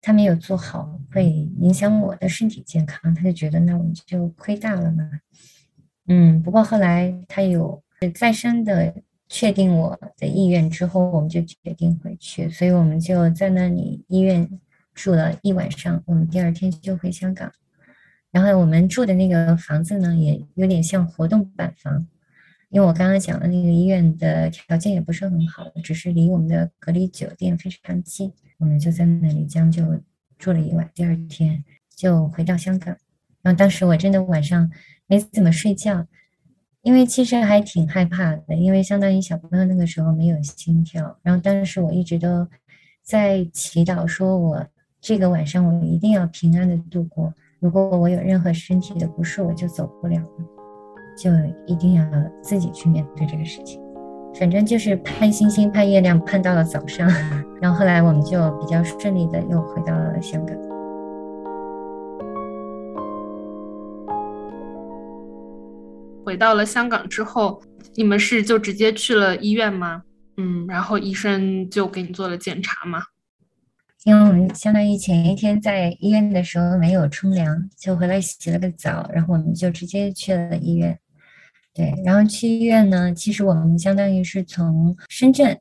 [0.01, 5.11] 他没有做好，会影响我的身体健康，他就觉得那我们就亏大了嘛。
[6.07, 7.83] 嗯，不过后来他有
[8.15, 8.95] 再生的。
[9.33, 14.59] 确定我的意愿之后，我们就决定回去，所以我们就在那里医院
[14.93, 16.03] 住了一晚上。
[16.05, 17.53] 我们第二天就回香港，
[18.33, 22.09] 然后我们住的那个房子呢，也有点像活动板房，
[22.71, 29.85] 因为我刚刚讲的那个医院的条件也不是很好，只是离我们的隔离酒店非常近，我们就在那里将就
[30.39, 30.91] 住了一晚。
[30.93, 31.65] 第二天
[31.95, 32.97] 就回到香港，
[33.43, 34.69] 然后当时我真的晚上
[35.07, 36.09] 没怎么睡觉。
[36.83, 42.47] 因为其实还挺害怕的，因为相当于小朋友那个时候没有心跳，然后但是我一直都
[43.03, 44.67] 在祈祷，说我
[45.01, 47.33] 这个晚上我一定要平安的度过。
[47.59, 50.45] 如果我有任何身体的不适，我就走不了了，
[51.19, 51.31] 就
[51.67, 52.05] 一定要
[52.43, 53.79] 自己去面对这个事情。
[54.39, 57.07] 反正就是盼星星盼月亮，盼到了早上，
[57.61, 60.70] 然后后来我们就比较顺利的又回到了香港。
[66.25, 67.63] 回到了香港之后，
[67.95, 70.03] 你们是就直接去了医院吗？
[70.37, 73.03] 嗯，然后医生就给你做了检查吗？
[74.05, 80.99] 因为我们相当于前一天在医院的时候没有冲凉，就回来洗了个澡，然后我们就直接去了医院。
[81.75, 85.61] 对，然后去医院呢，其实我们相当于是从深圳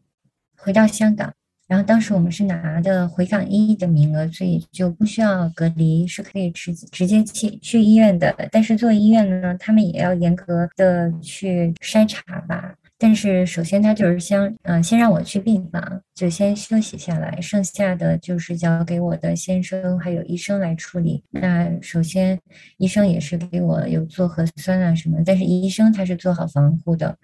[0.55, 1.33] 回到香港。
[1.69, 8.35] 然后当时我们是拿的回港医的名额，所以就不需要隔离，是可以直直接去去医院的。
[8.51, 21.23] 但是做医院呢，他们也要严格的去筛查吧，但是首先他就是先，嗯，先让我去病房，就先休息下来，剩下的就是交给我的先生还有医生来处理。
[21.29, 22.39] 那首先
[22.77, 27.15] 医生也是给我有做核酸啊什么，但是医生他是做好防护的。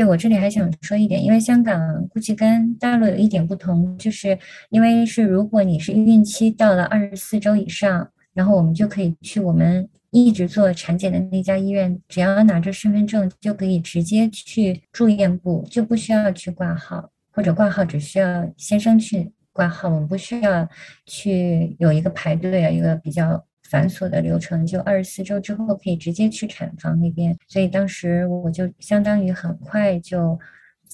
[0.00, 4.38] 对我这里还想说一点，因为香港估计跟大陆有一点不同，就是
[4.70, 9.86] 因为是如果你是孕期到了二十四周以上，然后我们就可以去我们。
[10.12, 20.66] 一直做产检的那家医院，只要拿着身份证就可以直接去住院部，就不需要去挂号，或者挂号只需要先生去挂号，我们不需要
[21.06, 24.66] 去有一个排队啊，一个比较繁琐的流程。
[24.66, 30.38] 就二十四周之后可以直接去产房那边，所以当时我就相当于很快就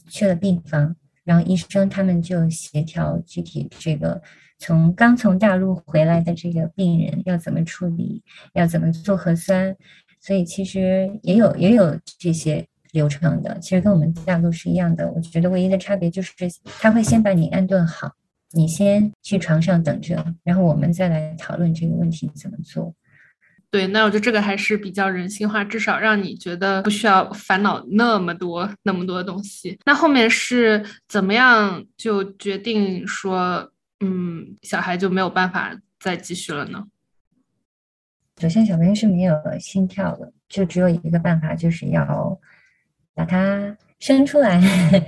[0.09, 4.23] 去了病房，然后医生他们就协调具体这个。
[4.59, 8.23] 从刚从大陆回来的这个病人要怎么处理，
[8.55, 9.77] 要怎么做核酸，
[10.19, 15.12] 所以其实也有也有这些流程的，其实跟我们大陆是一样的。
[15.12, 16.33] 我觉得唯一的差别就是
[16.81, 18.11] 他会先把你安顿好，
[18.57, 22.92] 你先去床上等着，然后我们再来讨论这个问题怎么做。
[23.71, 29.79] 对，那我觉得这个还是比较人性化，至少让你觉得不需要烦恼那么多那么多东西。
[29.85, 33.71] 那后面是怎么样就决定说？
[34.01, 36.85] 嗯，小孩就没有办法再继续了呢。
[38.38, 42.38] 首先，小朋友是没有心跳的，就只有一个办法，就是要
[43.14, 44.61] 把它生出来，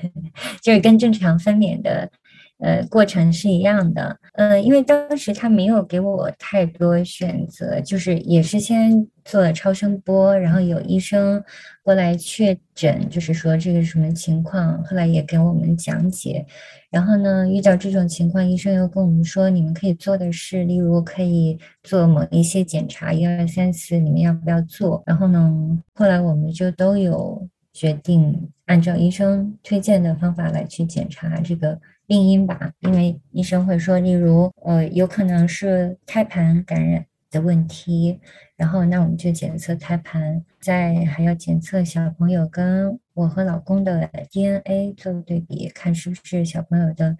[0.62, 2.10] 就是跟正常分娩的。
[2.58, 11.40] 呃，过程是一样的，呃，因为当时他没有给我太多选择，就是也是先做了超声波，然后有医生
[11.84, 16.44] 过来确诊，就是说这个什么情况，后来也给我们讲解，
[16.90, 25.00] 然后呢，遇到这种情况，医生又跟我们说，你们可以做的是，例如可以做某一些检查，一二三四，你们要不要做？
[25.06, 31.78] 然后呢，后来我们就都有决定按照医生推荐的方法来去检查这个。
[32.08, 38.18] 病因吧，因为医生会说，例如，呃，有可能是胎盘感染的问题，
[38.56, 47.14] 然后那我们就检测胎盘，再还要检测小朋友跟我和老公的 DNA 做对比，看是不是小朋友的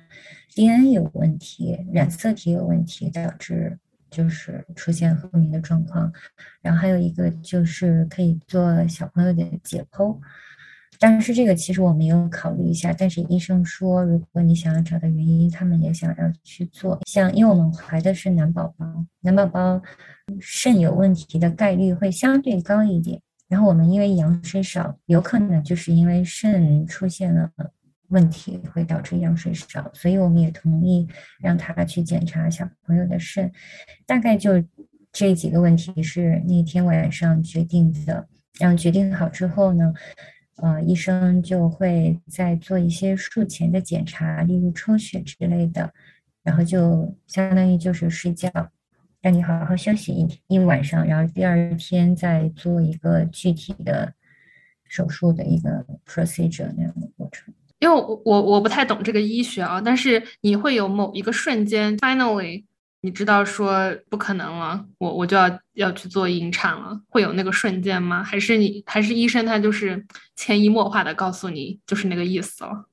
[0.55, 3.79] DNA 有问题，染色体有问题，导致
[4.11, 6.11] 就是出现后面的状况，
[6.63, 10.19] 然后还有一个就是可以做小朋友的解剖。
[11.01, 16.99] 但是这个其实我没有考虑一下，但是医生说，如果你想要找到原因，他们也想要去做。
[17.07, 18.85] 像因为我们怀的是男宝宝，
[19.21, 19.81] 男宝宝
[20.41, 23.21] 肾有问题的概率会相对高一点。
[23.49, 27.49] 然后我们因为羊水少，有可能就是因为肾出现了
[28.09, 31.07] 问题，会导致羊水少，所以我们也同意
[31.41, 33.51] 让他去检查小朋友的肾。
[34.05, 34.63] 大概就
[35.13, 38.27] 这几个问题是那天晚上决定的。
[38.59, 39.95] 然后决定好之后呢？
[40.61, 45.93] 呃，医生就会再做一些术前的检查，例如抽血之类的，
[46.43, 48.51] 然后就相当于就是睡觉，
[49.21, 54.13] 让你好好休息一一晚上，然后第二天再做一个具体的
[54.85, 57.55] 手术的一个 procedure 那样的过程。
[57.79, 62.65] 因为我我我不太懂这个医学啊，但是你会有某一个瞬间，finally。
[63.01, 68.25] 你知道说不可能了，我我就要要去做引产了，会有那个瞬间吗？
[68.25, 72.87] 还是你还是医生他就是潜移默化的告诉你就是那个意思了？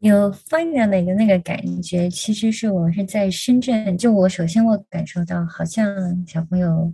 [0.00, 5.86] 有 final 的一个那个感觉，其实是我是在深圳，就我首先我感受到好像
[6.26, 6.92] 小朋友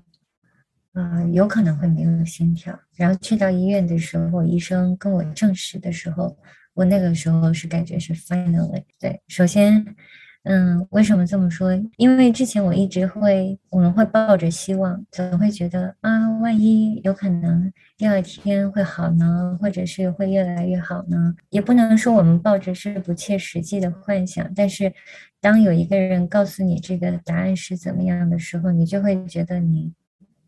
[0.92, 6.36] 啊有可能会没有心跳，然后去到医院的时候，医生跟我证实的时候，
[6.74, 9.96] 我那个时候是感觉是 finally 对，首先。
[10.44, 11.70] 嗯，为什么这么说？
[11.96, 21.32] 因为之前我一直会，我们会抱着希望，总会觉得啊，万一有可能第二天会好呢，或者是会越来越好呢？
[21.50, 24.92] 也不能说我们抱着是不切实际的幻想，但是
[25.40, 29.92] 当有一个人告诉你这个答案是怎么样的时候，你就会觉得你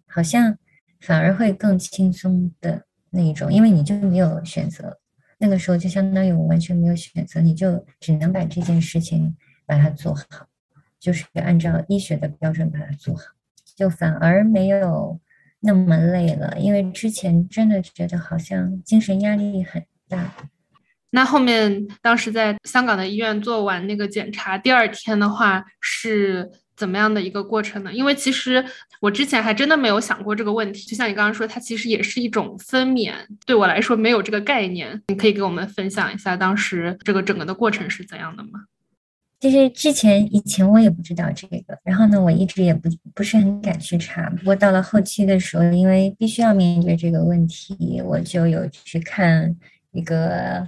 [0.09, 0.59] 好像
[1.01, 4.99] 反而会更轻松的那一种，因为你就没有选择。
[5.39, 9.37] 那个时候就相当于我完全没有选择，你就只能把这件事情。
[9.67, 10.47] 把它做好，
[10.99, 13.23] 就是按照医学的标准把它做好，
[13.77, 15.21] 就反而没有
[15.61, 16.57] 那么累了。
[16.59, 20.33] 因为之前真的觉得好像精神压力很大。
[21.11, 27.93] 那后面当时在香港的医院做完那个检查，第二天的话是怎么样的一个过程呢？
[27.93, 28.65] 因为其实
[29.01, 30.85] 我之前还真的没有想过这个问题。
[30.89, 33.13] 就像你刚刚说，它其实也是一种分娩，
[33.47, 35.01] 对我来说没有这个概念。
[35.07, 38.65] 你可以给我们分享一下当时这个整个的过程是怎样的吗？
[39.45, 44.31] 其实之前以前我也不知道这个，然后呢，我一直也不不是很敢去查。
[44.31, 49.55] 不过到了后期的时候，因为必须要面对这个问题，我就有去看
[49.93, 50.67] 一个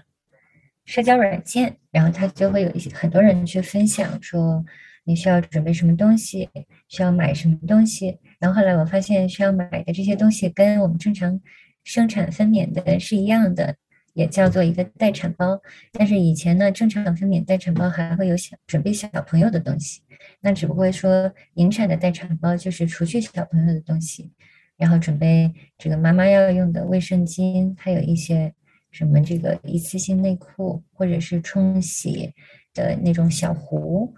[0.85, 4.63] 社交软件，然后它就会有一些很多人去分享说
[5.05, 6.47] 你需要准备什么东西，
[6.89, 8.19] 需要买什么东西。
[8.39, 11.41] 然后后来我发现需要买的这些东西跟我们正常
[11.83, 13.77] 生产分娩的是一样的。
[14.17, 15.61] 也叫做一个待产包，
[15.93, 20.01] 但是以前呢，正常分娩待产包还会有小准备小朋友的东西，
[20.41, 24.33] 那只不过说引产的待产包就是除去小朋友的东西，
[24.79, 28.51] 然后准备这个妈妈要用的卫生巾，还有一些
[28.91, 32.33] 什么这个一次性内裤或者是冲洗
[32.73, 34.15] 的那种小壶，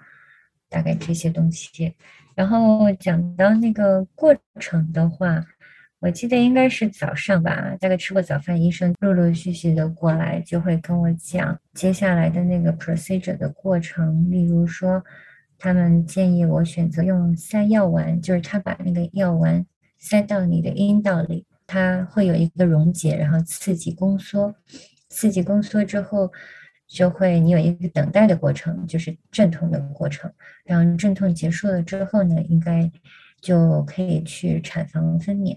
[0.68, 1.92] 大概这些东西。
[2.36, 5.44] 然后讲到那个过程的话。
[6.00, 14.30] 我记得应该是早上吧，大概吃过早饭，医生陆陆续续的过来，就会跟我讲接下来的那个 procedure 的过程。
[14.30, 15.02] 例如说，
[15.58, 24.54] 他们建议我选择用塞药丸，就是他把那个药丸塞到你的阴道里，它会有一个溶解，然后刺激宫缩，
[25.08, 26.30] 刺激宫缩之后，
[26.86, 30.32] 就会你有一个等待的过程，就是阵痛的过程。
[30.64, 32.88] 然后阵痛结束了之后呢，应该
[33.40, 35.56] 就可以去产房分娩。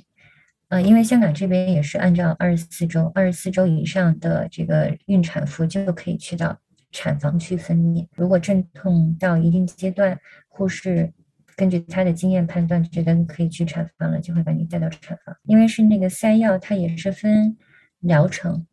[0.71, 6.57] 呃，因为香港这边也是按照二十四周，二十四周以上的这个孕产妇就可以去到
[6.93, 8.07] 产房去分娩。
[8.15, 10.17] 如果阵痛到一定阶段，
[10.47, 11.11] 护士
[11.57, 15.35] 根据她的经验判断，觉得可以去产房了，就会把你带到产房。
[15.43, 17.57] 因为是那个塞药，它也是分
[17.99, 18.65] 疗程。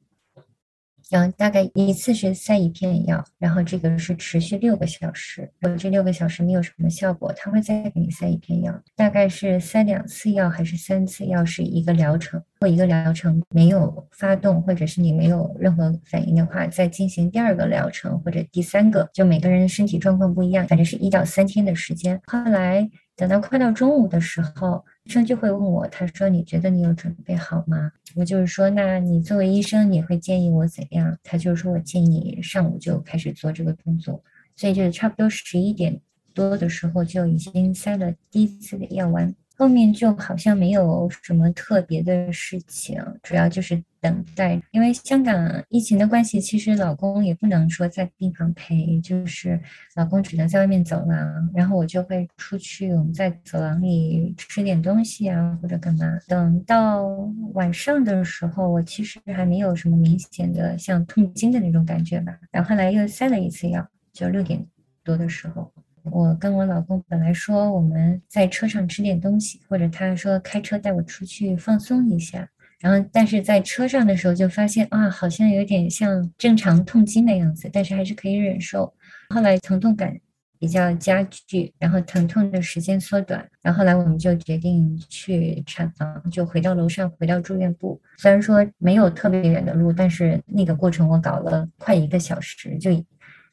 [1.09, 5.51] 然后大概一次是塞一片药，然后这个是持续六个小时。
[5.61, 8.83] 如果这六个小时没有什么效果，他会再给你塞一片药。
[8.95, 12.39] 大概是塞两次药还是三次药是一个疗程。
[12.61, 19.09] 如果一个疗程没有发动，或者是你没有任何反应的话，再进行第二个疗程或者第三个。
[19.15, 22.21] 就每个人身体状况不一样，反正是一到三天的时间。
[22.27, 22.89] 后来
[23.19, 24.83] 等到快到中午的时候。
[25.03, 34.23] 医生就会问我，他说：“你觉得你有准备好吗？”我就是说：“那你作为医生，你会建议我怎样？”他就说我建议你上午就开始做这个动作，
[34.55, 35.99] 所以就差不多十一点
[36.35, 39.35] 多的时候就已经塞了第一次的药丸。
[39.57, 44.61] 后面就好像没有什么特别的事情，主要就是等待。
[44.73, 49.61] 因为香港疫情的关系，其实老公也不能说在病房陪，就是
[49.95, 56.07] 老公只能在外面走廊，然后我就会出去，我们在走廊里吃点东西啊，或者干嘛。
[56.27, 57.07] 等到
[57.55, 62.39] 晚上的时候，我其实还没有什么明显的像痛经的那种感觉吧。
[62.51, 64.65] 然后来又塞了一次药，就六点
[65.05, 65.73] 多的时候。
[66.11, 72.49] 我跟我老公本来说我们在车上吃点东西，或者他说开车带我出去放松一下，
[72.81, 78.93] 然后但是在车上的时候就发现啊，好像有点像正常痛经的样子，但是还是可以忍受。
[79.35, 80.17] 后来疼痛感
[80.59, 88.01] 比较加剧，然后疼痛的时间缩短，然后来我们就决定去产房，就回到楼上，回到住院部。
[88.17, 92.91] 虽然说没有特别远的路，但是那个过程我搞了快一个小时就。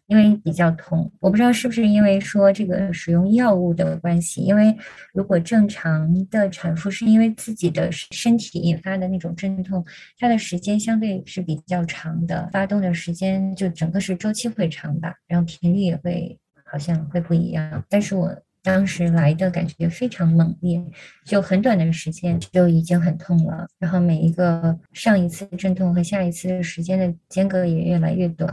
[0.08, 4.42] 因为比较痛，我不知道是不是因为说这个使用药物的关系。
[4.42, 4.76] 因为
[5.14, 9.84] 如果正常的产妇是因为自己的身体引发的那种阵痛，
[10.20, 17.84] 它的时间相对是比较长的，发动的时间就整个是周期会长吧，然后频率也会好像会不一样。
[17.90, 20.84] 但是我当时来的感觉非常猛烈，
[21.26, 28.52] 就很短的时间就已经很痛了，然后每一个上一次阵痛和下一次的时间的间隔也越来越短。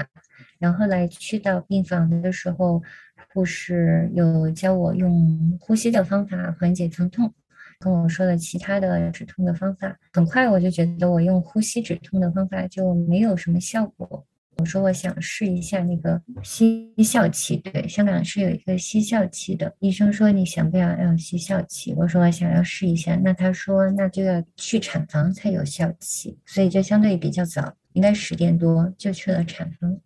[0.63, 2.81] 然后来去到病房的时候，
[3.35, 7.35] 护士有教我用呼吸的方法缓解疼痛，
[7.81, 9.99] 跟我说了其他的止痛的方法。
[10.13, 14.25] 很快我就觉得我用呼吸止痛的方法就没有什么效果。
[14.59, 19.75] 我说我想试一下那个吸笑气，对，香港是有一个吸笑气的。
[19.81, 21.93] 医生说你想不想要吸笑气？
[21.95, 23.17] 我说我想要试一下。
[23.17, 29.99] 那他说那就要去产房才有笑气，所以就相对比较早，应该十点多就去了产房。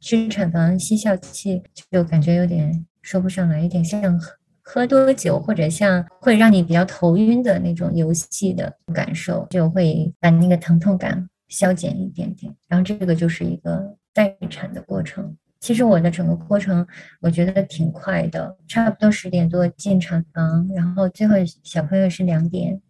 [0.00, 4.32] 去产房吸笑气，就感觉有点说不上来，有点像喝
[4.62, 12.52] 喝多酒，或者像会让你比较头晕的那种游戏的感受，就会把那个疼痛感消减一点点。
[12.68, 15.36] 然后这个就是一个待产的过程。
[15.60, 16.86] 其实我的整个过程
[17.20, 22.80] 我觉得挺快的，差不多十点多进产房，然后最后小朋友是两点，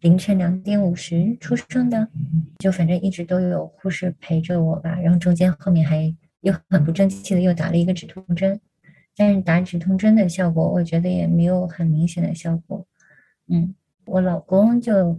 [0.00, 2.08] 凌晨两点五十出生的，
[2.58, 6.14] 就反正一直都有护士陪着我吧，然后中间后面还。
[6.40, 8.60] 又很不争气的又打了一个止痛针，
[9.16, 12.86] 但是打止痛针的效果，我觉得也没有很明显的效果。
[13.48, 13.74] 嗯，
[14.06, 15.18] 我老公就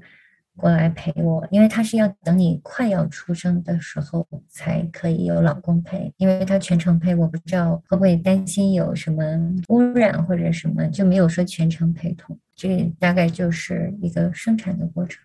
[0.55, 9.23] 过来陪我，因为他是要等你快要出生的时候才可以有老公陪，因为他全程陪，我不知道会不会担心有什么
[9.69, 12.37] 污染或者什么，就没有说全程陪同。
[12.55, 15.23] 这大概就是一个生产的过程。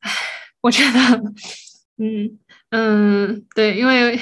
[0.00, 0.10] 唉，
[0.60, 1.32] 我觉得。
[1.98, 2.38] 嗯
[2.70, 4.18] 嗯，对，因为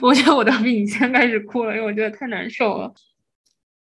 [0.00, 2.92] 我觉得我都比你先开始哭了，因为我觉得太难受了。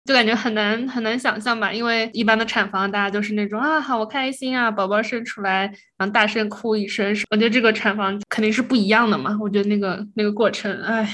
[0.04, 5.66] 就感觉很难很难想象吧，因为一般的产房大家都是那种啊，好开心啊，宝宝生出来，
[5.96, 7.14] 然后大声哭一声。
[7.30, 9.38] 我觉得这个产房肯定是不一样的嘛。
[9.40, 11.08] 我觉得那个那个过程，哎，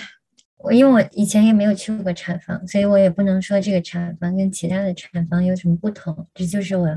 [0.57, 6.27] 我因为我以前也没有去过产房，所以我也不能说这个产房跟其他的产房有什么不同。
[6.33, 6.89] 这就是我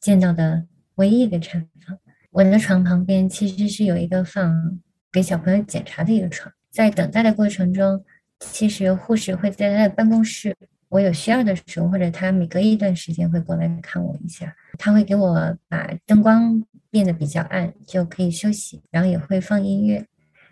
[0.00, 0.64] 见到的
[0.96, 1.96] 唯一的产房。
[2.32, 4.80] 我的床旁边其实是有一个放
[5.12, 8.04] 给小朋友检查的一个床，在等待的过程中，
[8.38, 10.56] 其实护士会在他的办公室。
[10.88, 20.04] 我有需要的时候，或者他每隔一段时间会过来看我一下，他会给我把灯光变得比较暗，就可以休息，然后也会放音乐。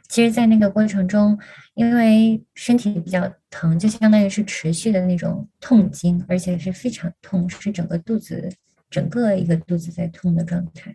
[0.09, 1.39] 其实，在那个过程中，
[1.75, 8.49] 因为身体比较疼，就相当于是持续的那种痛经，而且是非常痛，是整个肚子
[8.89, 10.95] 整个一个肚子在痛的状态。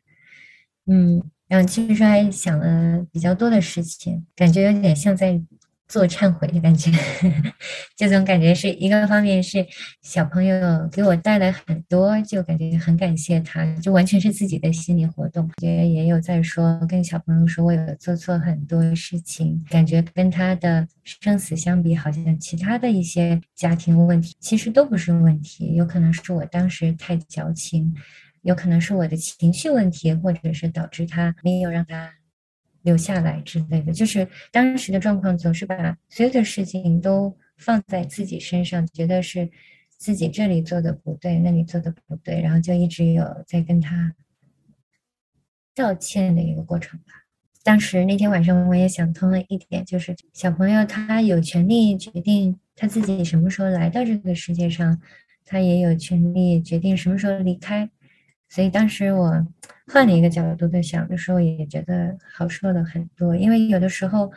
[0.87, 1.21] 嗯，
[1.53, 5.39] 然后其实还想了比较多的事情，感觉有点像在。
[5.85, 6.89] 做忏悔的感觉，
[7.95, 9.63] 这种感觉是一个方面是
[10.01, 15.47] 小朋友给我带来很多，就感觉很感谢他，就完全是自己的心理活动。
[15.57, 27.93] 觉也有在说跟小朋友说，我有做错很多事情，感觉跟他的生死相比，好像其他的一些家庭问题其实都不是问题，有可能是我当时太矫情，
[28.43, 32.13] 有可能是我的情绪问题，或者是导致他没有让他。
[32.85, 39.49] 留下来之类的，就是当时的状况，总是把所有的事情都放在自己身上，觉得是
[39.87, 44.13] 自己这里做的不对，那里做的不对，然后就一直有在跟他
[45.73, 47.23] 道歉的一个过程吧。
[47.63, 54.99] 当时那天晚上，我也想通了一点，就是小朋友他有权利决定他自己什么时候来到这个世界上，
[55.45, 57.89] 他也有权利决定什么时候离开。
[58.53, 59.47] 所以当时我
[59.87, 63.35] 换了一个角度在想的时候，也觉得好受了很多。
[63.35, 64.31] 因为有的时候，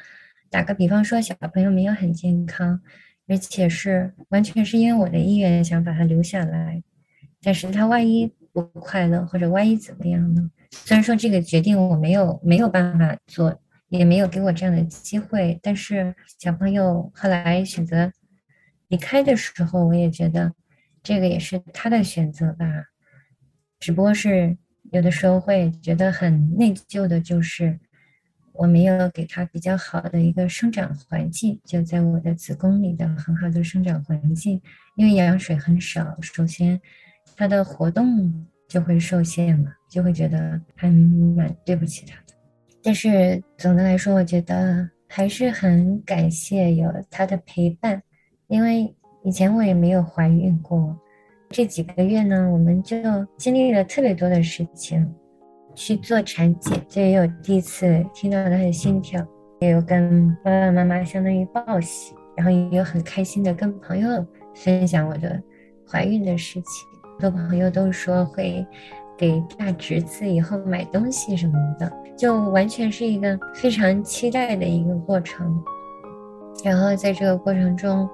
[0.48, 2.80] 打个比方说，小朋友没有很健康，
[3.28, 6.82] 而且是完全是因为我的意愿想把他留下来，
[7.42, 10.50] 但是他万一不快乐或者万一怎么样呢？
[10.70, 13.60] 虽然说这个决定我没有没有办法做，
[13.90, 18.10] 也没有给我这样的机会，但是小朋友后来选择
[18.88, 20.54] 离开的时候，我也觉得
[21.02, 22.64] 这个也是他的选择吧。
[23.78, 24.56] 只不过是
[24.92, 27.78] 有的时候会觉得很内疚的，就是
[28.52, 34.60] 我没有给他比较好的一个生长环境，就在我的子宫里的很好的生长环境，
[34.96, 36.80] 因为羊水很少，首先
[37.36, 42.34] 他的活动就会受限嘛，就会觉得还蛮对不起他的。
[42.82, 48.02] 但是总的来说，我觉得还是很感谢有他的陪伴，
[48.46, 50.96] 因为以前我也没有怀孕过。
[51.49, 52.97] 这几个月呢，我们就
[53.36, 55.09] 经历了特别多的事情，
[55.74, 59.24] 去做产检，就也有第一次听到他的心跳，
[59.61, 65.40] 也有跟爸爸妈妈相当于报喜，然后也有很开心的跟朋友分享我的
[65.88, 66.64] 怀孕的事情。
[67.18, 68.66] 很多朋友都说会
[69.16, 75.47] 给大侄子以后买东西什么的，就完全是一个非常期待的一个过程。
[76.64, 78.09] 然后在这个过程中。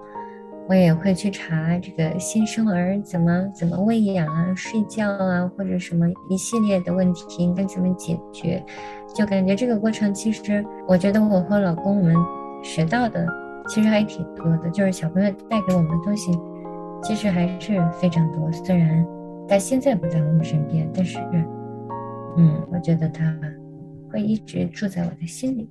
[0.68, 8.64] 我也会去查这个新生儿怎么怎么喂养啊、睡觉啊，或者什么一系列的问题应该怎么解决，
[9.14, 12.14] 就感觉这个过程其实，我觉得我和老公我们
[12.62, 13.26] 学到的
[13.68, 16.32] 其实还挺多的，就是小朋友带给我们的东西，
[17.02, 18.50] 其实还是非常多。
[18.52, 19.04] 虽然
[19.48, 21.18] 他现在不在我们身边，但是，
[22.38, 23.36] 嗯，我觉得他
[24.10, 25.68] 会一直住在我的心里。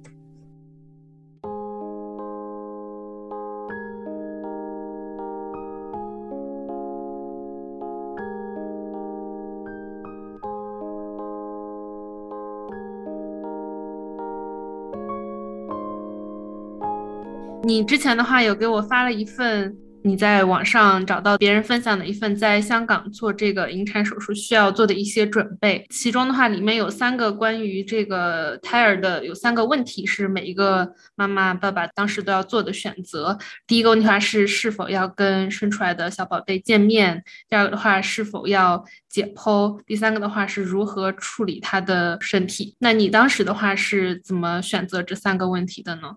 [17.72, 33.38] 你之前的话有给我发了一份你在网上找到别人分享的一份在香港做这个引产手术需要做的一些准备，其中的话里面有三个关于这个胎儿的有三个问题是每一个妈妈爸爸当时都要做的选择。
[33.66, 42.76] 第一个问题的话是是否要跟生出来的小宝贝见面，第二个的话是否要解剖，第三个的话是如何处理他的身体。
[42.80, 46.16] 那你当时的话是怎么选择这三个问题的呢？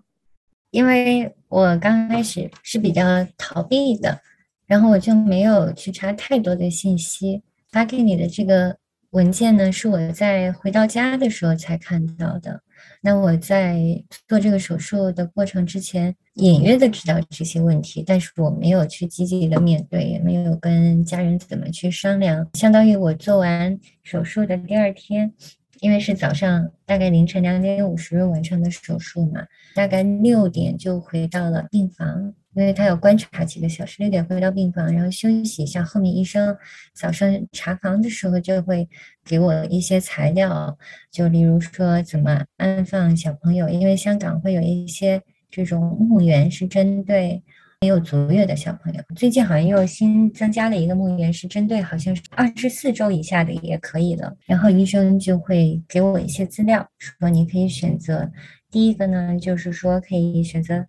[0.75, 4.19] 因为我刚开始是比较逃避的，
[4.67, 7.41] 然后我就没有去查太多的信息。
[7.71, 8.75] 发给你的这个
[9.11, 12.61] 文件呢，是我在回到家的时候才看到的。
[12.99, 22.45] 那我在做这个手术的过程之前，隐约的知道这些问题，但是我没有去积极的面对，也没有跟家人怎么去商量。
[22.55, 25.31] 相当于我做完手术的第二天。
[25.79, 29.45] 因为是早上大概凌晨两点五十完成的手术嘛，
[29.75, 35.83] 大概六点就回到了病房，因为他要观察几个小时，六点回到病房，然后休息一下。
[35.83, 36.55] 后面医生
[36.93, 38.87] 早上查房的时候就会
[39.23, 40.77] 给我一些材料，
[41.11, 45.21] 就例如说怎么安放小朋友，因为香港会有一些
[45.51, 47.43] 这种墓园是针对。
[47.85, 54.35] 没有足月的小朋友，最近好像又新增加了一个墓园，是针对好像是二十四周以下的也可以了。
[54.47, 58.31] 然后医生就会给我一些资料，说你可以选择
[58.71, 60.83] 第一个呢，就是说可以选择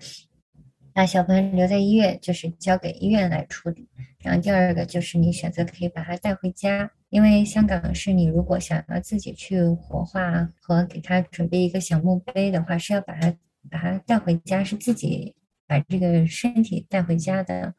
[0.94, 3.86] 把小朋友留在医院，就是交给医院来处理。
[4.20, 13.34] 然后第二个就是你选择可以把他带回家，因为香港是你如果想要自己去火化和给他准备一个小墓碑的话，是要把他
[13.70, 15.34] 把他带回家，是自己。
[15.66, 17.74] 把这个身体带回家的，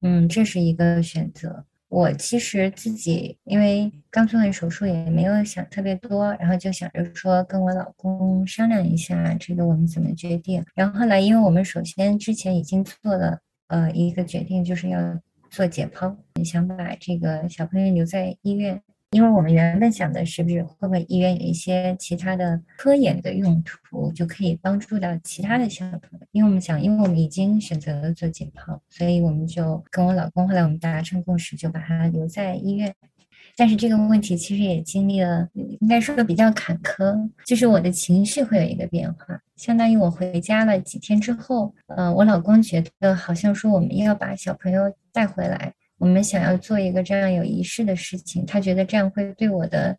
[0.00, 1.64] 嗯，这是一个选择。
[1.88, 10.64] 我其实自己因为刚做完手术，也没有想特别多，然后就想着说跟我老公商量一下，这个我们怎么决定。
[10.74, 15.20] 然后后来，因为我们首先之前已经做了呃一个决定，就是要
[15.50, 18.82] 做解剖，想把这个小朋友留在医院。
[19.12, 26.26] 因为我们原本想的是不是会不会医院有一些其他的科研的用途，就可以帮助到其他的小朋友。
[26.32, 32.94] 因为我们想，因为我们已经选择了做解剖，所以我们就跟我老公后来我们达成共识，就把他留在医院。
[33.54, 39.38] 但是这个问题其实也经历了，应该说比较坎坷，就是我的情绪会有一个变化。
[39.56, 45.74] 相当于我回家了几天之后，呃，我老公觉得好像说我们要把小朋友带回来。
[46.02, 49.96] 我们想要做一个这样有仪式的事情，他觉得这样会对我的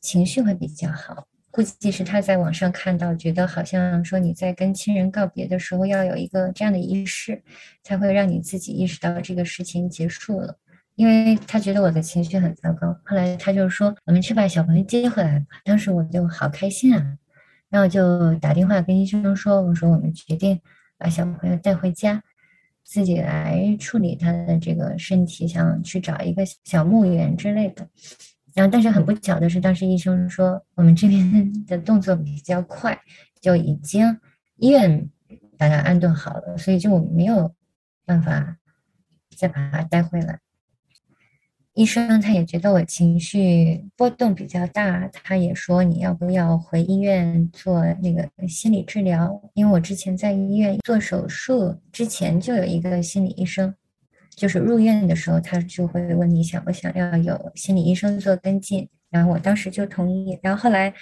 [0.00, 1.28] 情绪会比较好。
[1.52, 7.40] 估计是他在网上看到，觉得好像说你在跟亲人告别的时候要有一个这样的仪式，
[7.84, 10.58] 才会让你自己意识到这个事情结束了。
[10.96, 17.16] 因为他觉得我的情绪很糟糕，后来他就说：“我们去把小朋友接回来吧。”当时我就好开心啊，
[17.70, 20.60] 然后就打电话跟医生说：“我说我们决定
[20.98, 22.24] 把小朋友带回家。”
[22.88, 27.86] 自己来处理他的这个身体，想去找一个小墓园之类的。
[28.54, 32.98] 然后，但是很不巧的是，当时医生说我们这边 的动作比较快，
[33.42, 34.18] 就已经
[34.56, 35.06] 医院
[35.58, 37.54] 把他安顿好了，所以就没有
[38.06, 38.56] 办法
[39.36, 40.40] 再把他带回来。
[41.78, 49.40] 医生他也觉得我情绪波动比较大，他也说你要不要回医院做那个心理治疗？
[49.54, 53.72] 因为我之前在医院做手术之前就有一个心理医生，
[54.34, 60.36] 就是入院的时候他就会问你想不想要有心理医生做跟进，然后我当时就同意。
[60.42, 60.92] 然后后来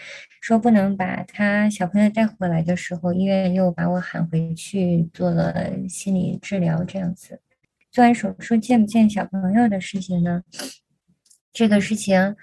[0.43, 7.41] 说不能把他小朋友带回来的时候，医院又把我喊回去做了心理治疗，这样子。
[7.97, 10.43] 做完手术见不见小朋友的事情呢？
[11.51, 12.37] 这个事情，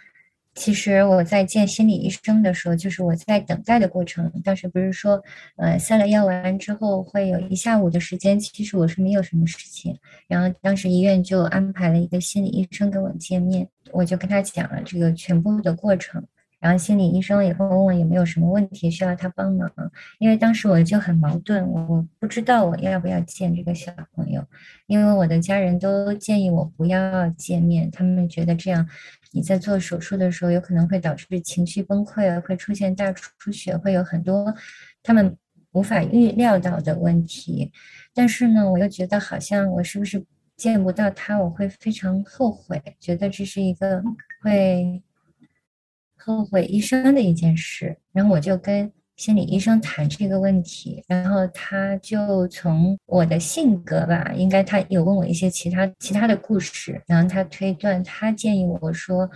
[0.55, 4.31] 其实我在见心理医生的时候，就是我在等待的过程。
[4.43, 5.23] 当时不是说，
[5.57, 9.95] 呃，塞了药完之后会有一下午的时间，其实我是没有什么事情。
[10.27, 16.25] 然后当时医院就安排了一个心理医生跟我见面，我就跟他讲了这个全部的过程。
[16.63, 19.69] 然后心理医生也会问我有没有什么问题需要他帮忙，
[20.17, 24.41] 因为当时我就很矛盾，我不知道我要不要见这个小朋友，
[24.87, 28.87] 因为我的家人都建议我不要见面，他们觉得这样
[29.33, 34.55] 你在做手术的时候有可能会导致情绪崩溃，会出现大出血，会有很多
[35.03, 35.35] 他们
[35.73, 37.73] 无法预料到的问题。
[38.13, 44.01] 但是呢，我又觉得好像我是不是见不到他，我会非常后悔，觉得这是一个
[44.41, 45.03] 会。
[46.25, 59.29] 后悔一生的一件事，然后我就跟心理医生谈这个问题，然后他就从我的性格吧，应该他有问我一些其他其他的故事，然后他推断，他建议我说，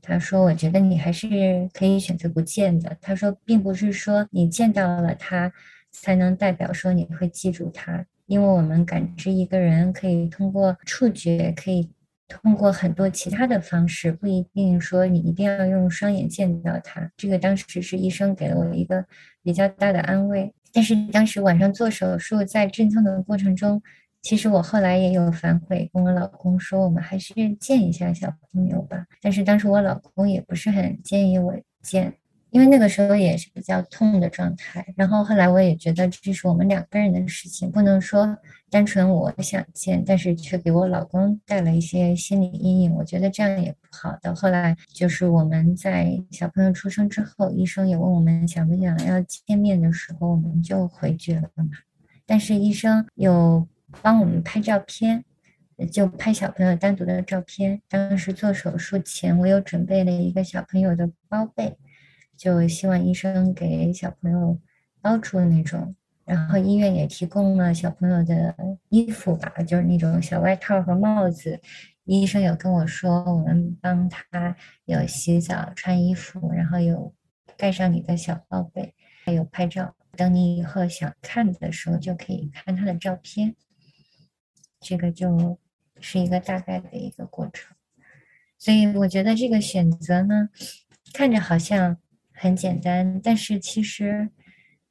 [0.00, 5.52] 他说我觉得你还是可以选择不见的，他说并不是说你见到了他
[5.90, 11.90] 才能代表说你会记住他，因为我们感知一个人可以通过触觉可以。
[12.28, 17.10] 通过很多其他的方式，不一定说你一定要用双眼见到他。
[17.16, 19.04] 这个当时是医生给了我一个
[19.42, 20.52] 比较大的安慰。
[20.72, 23.82] 但是当时晚上做手术，在阵痛的过程中，
[24.22, 29.04] 其实我后来也有反悔，跟我老公说，我们还是见一下小朋友吧。
[29.20, 32.14] 但是当时我老公也不是很建议我见。
[32.52, 38.36] 因为那个时候也是比较痛的状态，然后后来我也觉得这是我们两个人的事情，不能说
[38.68, 44.34] 单纯我想见，但是却给我老公带了一些心理阴影，我觉得这样也不好的。
[44.34, 51.64] 后来就是我们在小朋友出生之后，医生也问我们想不想要见面的时候，我们就回绝了嘛。
[52.26, 53.66] 但是医生有
[54.02, 55.24] 帮我们拍照片，
[55.90, 57.80] 就拍小朋友单独的照片。
[57.88, 61.78] 当时做手术前，我有准备了一个小朋友的包被。
[62.42, 64.58] 就希望医生给小朋友
[65.00, 68.52] 包出那种，然后医院也提供了小朋友的
[68.88, 71.60] 衣服吧，就是那种小外套和帽子。
[72.02, 77.14] 医生有跟我说，我们帮他有洗澡、穿衣服，然后有
[77.56, 78.92] 盖上你的小报贝，
[79.24, 79.94] 还有拍照。
[80.16, 83.54] 等你以后想看的时候，就可以看他的照片。
[84.80, 85.60] 这个就
[86.00, 87.76] 是一个大概的一个过程。
[88.58, 90.48] 所以我觉得这个选择呢，
[91.12, 91.98] 看着好像
[92.42, 94.28] 很简单，但是其实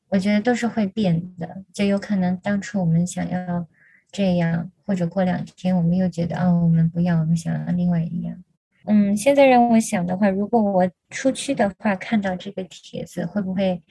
[0.10, 1.64] 我觉得都是会变的。
[1.74, 3.68] 就有可能当初我们想要。
[4.14, 8.44] 这样，或者过两天我们又觉得啊，我们不要，我们想要另外一样。
[8.84, 13.82] 嗯，现在让我想的话，如果我出去的话，看到这个帖子，会不会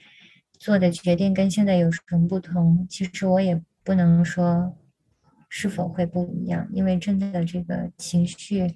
[0.59, 2.85] 做的决定跟现在有什么不同？
[2.87, 4.77] 其实我也不能说
[5.49, 8.75] 是否会不一样，因为真的这个情绪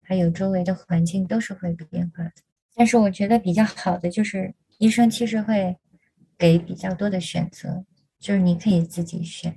[0.00, 2.32] 还有周围的环境都是会变化的。
[2.74, 5.76] 但是我觉得比较好的就是医生其实会
[6.38, 7.84] 给比较多的选择，
[8.18, 9.56] 就是你可以自己选。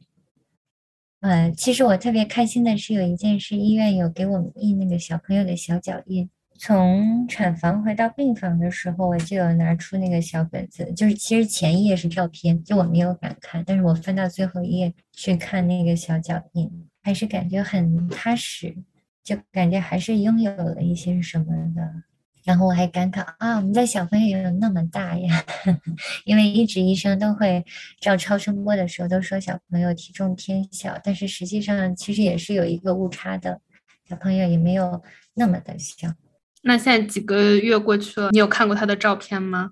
[1.21, 6.29] 呃，其实我特别开心的是有一件事，医院有给我们印那个小朋友的小脚印。
[6.57, 18.73] 从产房回到病房的时候，我就有拿出那个小本子，就是其实前一页是照片，就我没有敢看，但是我翻到最后一页去看那个小脚印，还是感觉很踏实，
[19.21, 21.45] 就感觉还是拥有了一些什么
[21.75, 22.03] 的。
[22.45, 25.43] 然后我还感慨啊，我们家小朋友有那么大呀，
[26.25, 27.65] 因为一直医生都会
[27.99, 33.59] 照超声波的时候都说小朋友体重偏小，但是实际上其实也是有一个误差的，
[34.07, 35.01] 小朋友也没有
[35.33, 36.13] 那么的小。
[36.61, 39.71] 那现在几个月过去了，你有看过他的照片吗？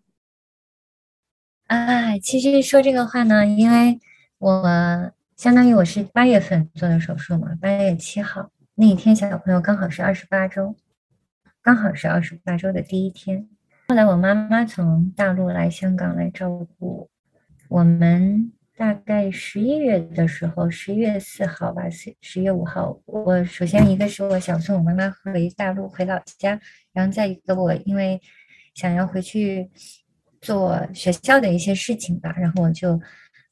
[1.68, 4.00] 啊，其实说这个话呢，因为
[4.40, 10.76] 我相当于我是八月份做的手术嘛，八月七号那一天小朋友刚好是二十八周。
[11.64, 13.48] 刚好是二十八周的第一天，
[13.88, 17.10] 后来我妈妈从大陆来香港来照顾
[17.70, 26.60] 我们，大概十一月的时候，十一月四号吧，十十月五号，我首先一个是我想送我妈妈回大陆回老家，
[26.92, 28.20] 然后再一个我因为
[28.74, 29.70] 想要回去
[30.42, 33.00] 做学校的一些事情吧，然后我就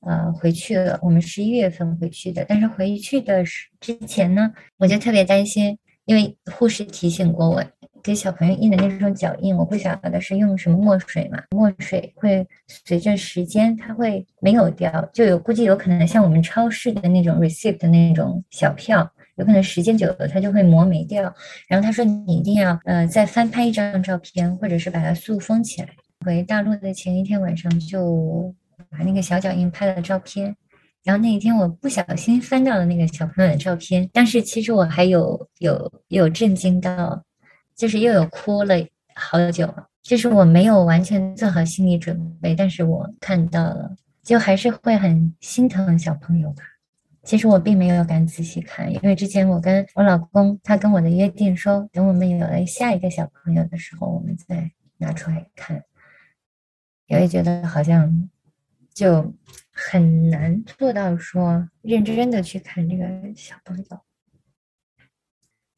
[0.02, 1.00] 呃回去了。
[1.02, 5.80] 我们十一月份回去的，但是回去的时之前呢，我就特别担心，
[6.12, 7.64] 因为护士提醒过我。
[8.04, 11.42] 给小朋友印的那种脚印，我不晓得是用什么墨水嘛？
[11.52, 21.32] 墨水会随着时间，它会没有掉，就有估计有可能像我们超市的那种 receipt 的那种小票，有可能时间久了它就会磨没掉。
[21.68, 25.90] 然后他说你一定要呃再翻拍一张照片，或者是把它塑封起来。
[26.26, 28.52] 回大陆的前一天晚上就
[28.90, 30.56] 把那个小脚印拍了照片，
[31.04, 37.24] 然后那一天我不小心翻到了那个小朋友的照片，但是其实我还有有有震惊到。
[37.74, 38.76] 就是又有哭了
[39.16, 39.74] 好久，
[40.04, 46.62] 就是我没有完全做好心理准备，但是我看到了，就还是会很心疼小朋友吧。
[47.24, 55.84] 其实我并没有敢仔细看，因为之前我跟我老公他跟我的约定说，等我们有了下一个小朋友的时候，我们再拿出来看。
[57.08, 58.30] 也会觉得好像
[58.94, 59.34] 就
[59.90, 63.04] 很难做到说认真的去看这个
[63.36, 64.02] 小朋友。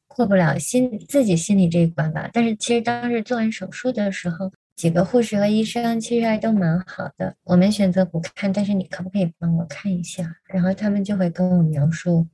[0.06, 7.34] 过不了心自己心里这一关吧，但是其实当时做完手术的时候，几个护士和医生其实还都蛮好的。
[7.42, 10.36] 我们选择不看，但是你可不可以帮我看一下？
[10.44, 12.28] 然后他们就会跟我描述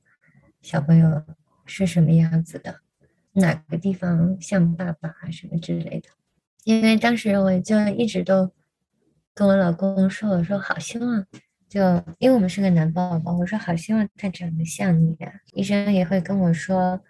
[0.61, 1.23] 小朋友
[1.65, 2.81] 是什么样子的，
[3.31, 6.09] 哪个地方像爸爸啊什么之类的。
[6.63, 8.51] 因为当时我就一直都
[9.33, 11.25] 跟我老公说，我说好希望，
[11.71, 11.79] 就
[12.19, 15.31] 因为我们是个男宝宝，我说好希望他长得像你啊。
[15.53, 17.01] 医生也会跟我说。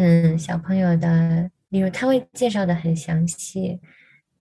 [0.00, 3.80] 嗯，小朋友的，例如他会介绍的很详细，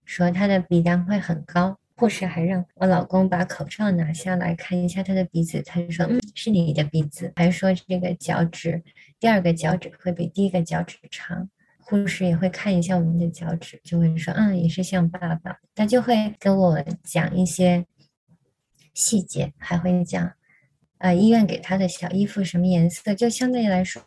[0.05, 8.83] 说他的鼻梁会很高，护士还让我老公把口罩拿下来看一下他的鼻子，他就说嗯是你的鼻子，还说这个脚趾，
[9.19, 11.49] 第二个脚趾会比第一个脚趾长，
[11.79, 17.83] 护士也会看一下我们的脚趾，就会说嗯也是像爸爸，他就会跟我讲一些
[18.97, 20.33] 细节，还会讲，
[20.97, 24.03] 呃医院给他的小衣服什么颜色，就相对来说，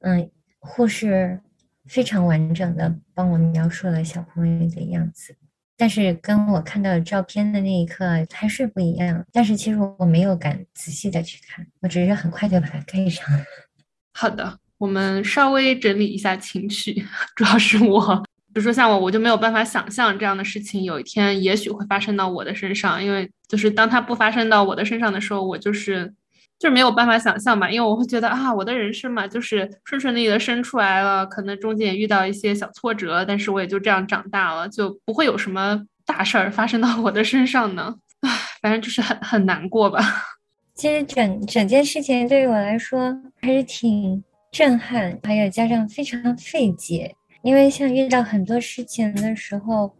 [0.00, 0.30] 嗯。
[0.64, 1.40] 护士
[1.86, 5.34] 非常完整的帮我描述了小朋友的样子，
[5.76, 9.26] 但是跟我看到照片的那一刻还是不一样。
[9.32, 13.26] 但是其实我没有敢仔细的去看，我只是很快就把它盖上。
[14.14, 17.04] 好的，我们稍微整理一下情绪，
[17.34, 18.22] 主要是我，
[18.52, 26.12] 比如说像我，我就没有办法想象这样的事情有一天也许会发生到我的身上，因为就是当它不发生到我的身上的时候，我就是。
[26.58, 37.96] 就是没有办法想象吧，因为我会觉得啊，我的人生嘛，就是顺顺利利的生出来了，可能中间也遇到一些小挫折，但是我也就这样长大了，就不会有什么大事儿发生到我的身上呢？
[38.20, 38.30] 唉，
[38.60, 39.98] 反正就是很很难过吧。
[40.76, 44.22] 其实整整件事情对于我来说还是挺
[44.52, 47.16] 震撼，还有加上非常费解。
[47.42, 49.92] 因为像遇到很多事情的时候，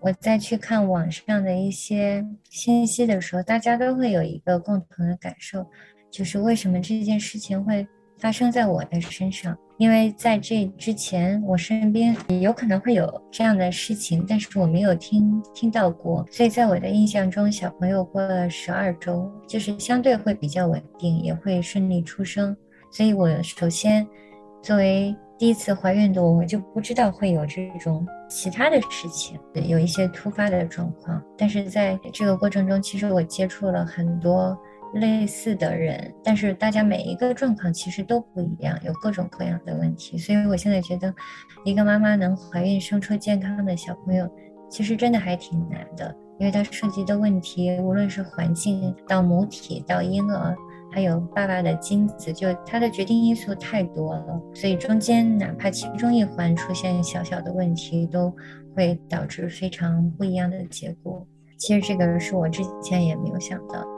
[0.00, 5.64] 我再去看网上的一些信息的时候，大家都会有一个共同的感受，
[6.10, 7.86] 就是为什么这件事情会
[8.18, 9.56] 发生在我的身上？
[9.78, 16.26] 因为在这之前，我身边有可能会有这样的事情，但是我没有听听到过。
[16.32, 22.56] 所以在我的印象中，小朋友过了十二周，就是相对会比较稳定，也会顺利出生。
[22.90, 24.04] 所以我首先
[24.60, 25.14] 作为。
[25.38, 31.22] 第一次怀孕的我，就不知道会有这种其他的事情，有一些突发的状况。
[31.36, 34.56] 但是在这个过程中，其实我接触了很多
[34.94, 40.16] 类似的人，但是大家每一个状况其实都不一样，有各种各样的问题。
[40.16, 41.14] 所以我现在觉得，
[41.64, 44.26] 一个妈妈能怀孕生出健康的小朋友，
[44.70, 50.56] 其实真的还挺难的，因为它涉及的问题，无论是环境到母体到婴儿。
[50.96, 58.34] 还有爸爸的精子，就他的决定因素太多了，所以中间哪怕其中一环出现小小的问题，都
[58.74, 61.22] 会导致非常不一样的结果。
[61.58, 63.95] 其实这个是我之前也没有想到。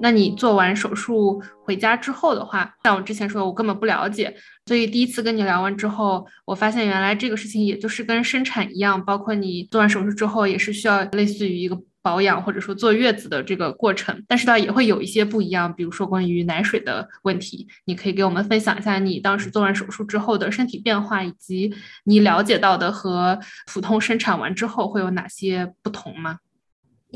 [0.00, 4.34] 那你做完手术回家之后的话，像我之前说的，我根本不了解，
[4.66, 21.74] 所以第一次跟你聊完之后，我发现原来这个事情也就是跟生产一样，包括你做完手术之后也是需要类似于一个保养或者说坐月子的这个过程，但是倒也会有一些不一样，比如说关于奶水的问题，你可以给我们分享一下你当时做完手术之后的身体变化，以及
[22.04, 23.36] 你了解到的和
[23.66, 26.38] 普通生产完之后会有哪些不同吗？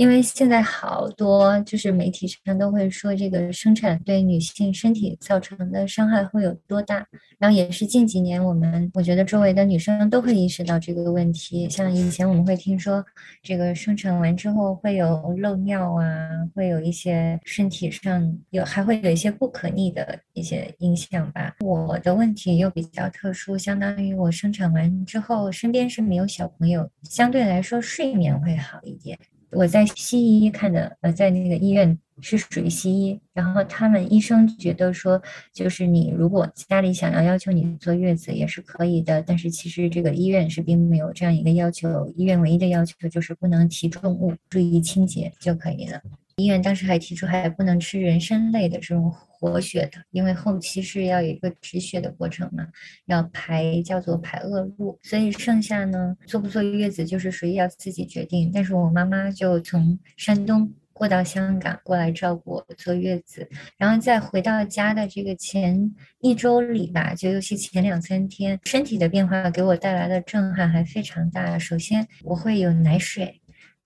[0.00, 7.06] 因为现在好多就是媒体上都会说这个生产对女性身体造成的伤害会有多大，
[7.38, 11.68] 然后也是近几年我们我觉得周围的女生都会意识到这个问题。
[11.68, 13.04] 像以前我们会听说
[13.42, 16.06] 这个生产完之后会有漏尿啊，
[16.54, 21.56] 会有一些身体上有还会有一些不可逆的一些影响吧。
[21.60, 29.18] 我的问题又比较特殊，相当于我生产完之后身边是没有小朋友，相对来说睡眠会好一点。
[29.52, 35.20] 我在西医看的，呃，在那个医院是属于西医，然后他们医生觉得说，
[35.52, 46.00] 就是你如果家里想要要求你坐月子也是可以的，但是其实这个医院是并没有这样一个要求，医院唯一的要求就是不能提重物，注意清洁就可以了。
[46.36, 49.12] 医院当时还提出还不能吃人参类的这种。
[49.40, 52.68] 活血的，因为后期是要有一个止血的过程嘛，
[53.06, 58.50] 要排叫做排恶露，所以剩下呢，坐不坐月子就是属于要自己决定。
[58.52, 71.58] 但是我妈妈就从山东过到香港过来照顾我坐月子，然后在回到家的这个前一周里吧，就尤其前两三天，身体的变化给我带来的震撼还非常大。
[71.58, 73.40] 首先我会有奶水。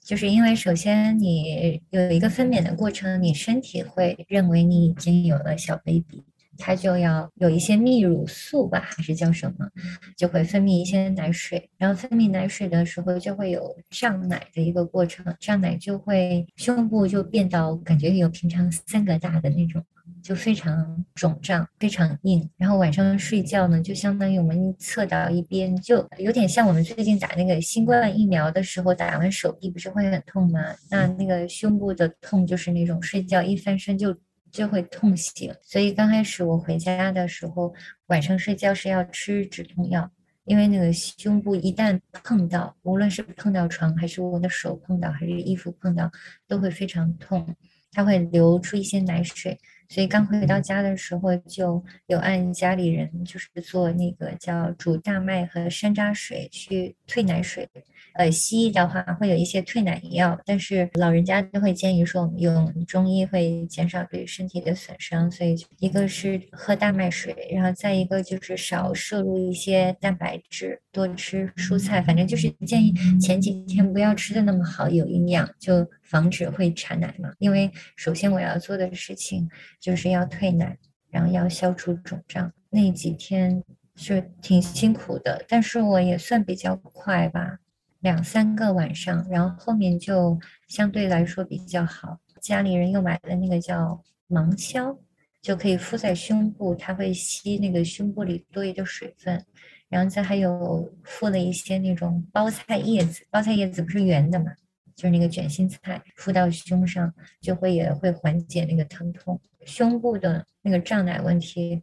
[0.05, 6.23] 就是因为首先你有一个分娩的过程，你身体会认为你已经有了小 baby，
[6.59, 9.69] 它就要有一些泌乳素吧，还是叫什么，
[10.17, 19.85] 就会分泌一些奶水，然后分泌奶水的时候就会有胀奶的一个过程，胀奶就会胸部就变到感觉有平常三个大的那种。
[20.23, 22.49] 就非常肿胀，非常硬。
[22.57, 30.61] 然后晚上睡觉呢，就相当于我们侧到一边，就有点像我们最近打那个新冠疫苗的时候，打完手臂不是会很痛吗？
[30.91, 34.17] 那那个胸部的痛就是那种睡觉一翻身就
[34.55, 35.53] 就会痛醒。
[35.63, 37.75] 所以刚开始我回家的时候，
[38.07, 40.09] 晚上睡觉是要吃止痛药，
[40.45, 46.09] 因为那个胸部一旦碰到，无论是碰到床，还是我的手碰到，还是衣服碰到，
[46.47, 47.57] 都会非常痛，
[47.91, 49.59] 它会流出一些奶水。
[49.89, 57.69] 所以刚回到家的时候，就有按家里人就是做那个叫煮大麦和山楂水去退奶水。
[58.15, 65.31] 呃，西医的话会有一些退奶药，但是老人家都会建议说，我们用中医会减少对身体的损伤。
[65.31, 72.01] 所以一个是喝大麦水，然后再一个就是少摄入一些蛋白质，多吃蔬菜。
[72.01, 77.33] 反正就是建议前几天不要吃的那么好，有营养，就防止会产奶嘛。
[77.39, 79.49] 因为首先我要做的事情
[79.81, 80.79] 就是要退奶，
[81.11, 82.53] 然后要消除肿胀。
[82.71, 83.63] 那几天
[83.97, 87.59] 是挺辛苦的，但是我也算比较快吧。
[88.05, 90.39] 两三个晚上，然后后面就
[90.69, 92.19] 相对来说比较好。
[92.39, 94.95] 家里人又买了那个叫芒硝，
[95.41, 99.43] 就可以敷在胸部，它会吸那个胸部里多余的水分。
[99.89, 104.53] 然后再还有敷了一些那种包菜叶子，包菜叶子不是圆的嘛，
[104.95, 109.41] 就是那个卷心菜，敷到胸上就会也会缓解那个疼痛。
[109.65, 111.81] 胸部的那个胀奶问题，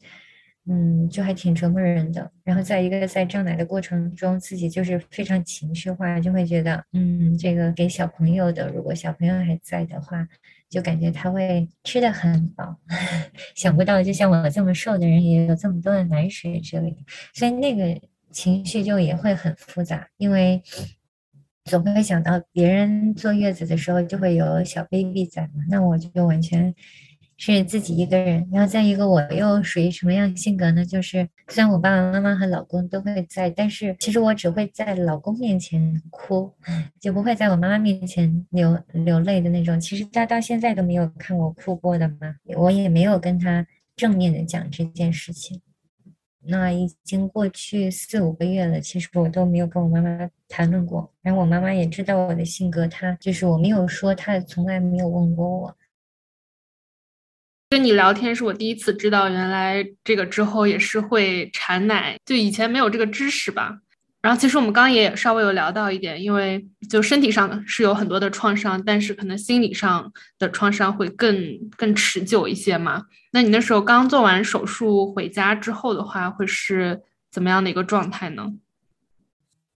[0.72, 2.32] 嗯，就还挺折磨人的。
[2.45, 10.26] 然后在一个在胀奶的过程中，自己就是非常情绪化，就会觉得，嗯，这个给小朋友的，如果小朋友还在的话，
[10.69, 12.78] 就感觉他会吃的很饱。
[13.55, 16.97] 想不到，就像我这么瘦的人，也有这么多的奶水之类的，
[17.34, 17.99] 所以那个
[18.32, 20.63] 情绪就也会很复杂，因为。
[21.65, 26.74] 总会想到别人坐月子的时候就会有小 baby 在嘛，那我就完全
[27.44, 28.48] 是自己一个人。
[28.52, 30.86] 然后再一个，我又属于什么样性格呢？
[30.86, 36.54] 就是虽然我爸爸妈妈和老公都会在，但是其实我只会在老公面前哭，
[37.00, 39.80] 就不会在我妈妈面前流流泪的那种。
[39.80, 43.66] 其实他到现在都没有看我哭过的嘛，我也没有跟他
[43.96, 45.60] 正面的讲这件事情。
[46.44, 51.12] 那已经过去四五个月了，其实我都没有跟我妈妈谈论过。
[51.22, 55.76] 然后我妈妈也知道我的性格，她就是我没有说，她从来没有问过我。
[57.72, 63.80] 跟你聊天是我第一次知道，原来这个之后也是会产奶，就以前没有这个知识吧。
[64.22, 71.34] 然后其实我们刚也稍微有聊到一点，因为就身体上是有很多的创伤，但是可能心理上的创伤会更
[71.78, 73.05] 更持久一些嘛。
[73.32, 77.01] 那你那时候刚做完手术回家之后的话，会是
[77.32, 78.51] 怎么样的一个状态呢？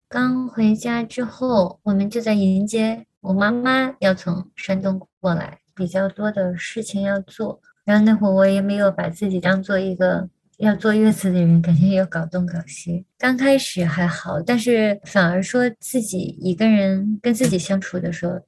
[0.10, 7.62] 刚回家之后，我们就在迎接我妈妈要从山东过来，比较多的事情要做。
[7.86, 10.28] 然后那会儿我也没有把自己当做一个。
[10.60, 13.06] 要坐月子的人，感觉要搞东搞西。
[13.18, 18.40] 刚开始还好，但是反而说自己一个人跟自己相处的时候，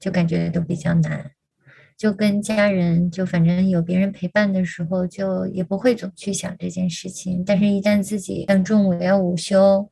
[0.00, 1.30] 就感觉都比较难。
[1.98, 7.44] 就跟家人，就反正有别人陪伴的时候，就也不会总去想这件事情。
[7.44, 9.86] 但是，一旦自己像中午要午休。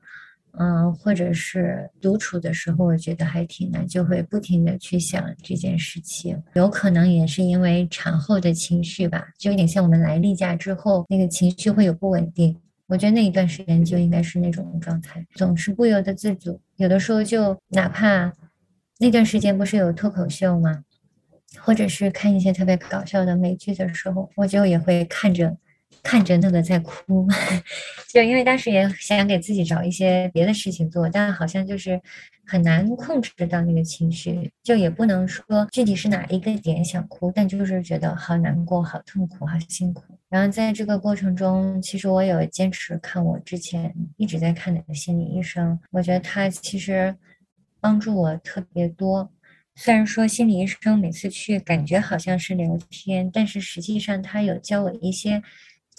[0.58, 6.42] 嗯，或者是独处的时候，我觉得还挺难，就会不停的去想这件事情。
[6.54, 12.56] 有可能也是因为产后的情绪吧，就有点像我们来例假之后，那个情绪会有不稳定。
[12.86, 16.60] 我觉得那一段时间就应该是那种状态，总是不由得自主。
[16.76, 18.32] 有的时候就哪怕
[18.98, 20.84] 那段时间不是有脱口秀吗？
[21.58, 25.56] 或者是看一些特别搞笑的美剧的时候，我就也会看着。
[26.02, 27.26] 看着那个在哭，
[28.12, 32.00] 就因为当时也想给自己找一些别的事情做，但好像就是
[32.46, 40.02] 很难控制到那个情绪，就也不能说具体是哪一个点想哭，但就是觉得好难过、好痛苦、好辛苦。
[40.28, 47.14] 然后在这个过程中，其实我有坚持看我之前一直在看的心理医生，我觉得他其实
[47.80, 49.30] 帮助我特别多。
[49.74, 55.42] 虽然说心理医生每次去感觉好像是聊天，但是实际上他有教我一些。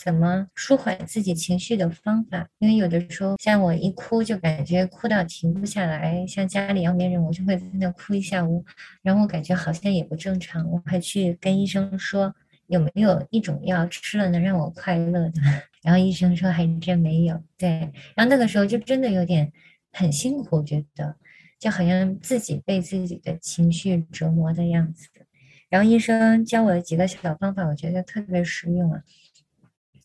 [0.03, 2.47] 怎么舒缓自己情绪的方法？
[2.57, 8.65] 因为有的时候，像我一哭就感觉哭到停不下来，像家里要没人，我就会在那哭一下午，
[9.03, 12.33] 然后我感觉好像也不正常，我还去跟医生说
[12.65, 15.33] 有没有一种药吃了能让我快乐的，
[15.83, 17.39] 然后医生说还真没有。
[17.55, 17.69] 对，
[18.15, 19.53] 然后那个时候就真的有点
[19.91, 21.15] 很辛苦，觉得
[21.59, 25.07] 就好像自己被自己的情绪折磨的样子。
[25.69, 29.03] 然后医生教我几个小方法，我觉得特别实用啊。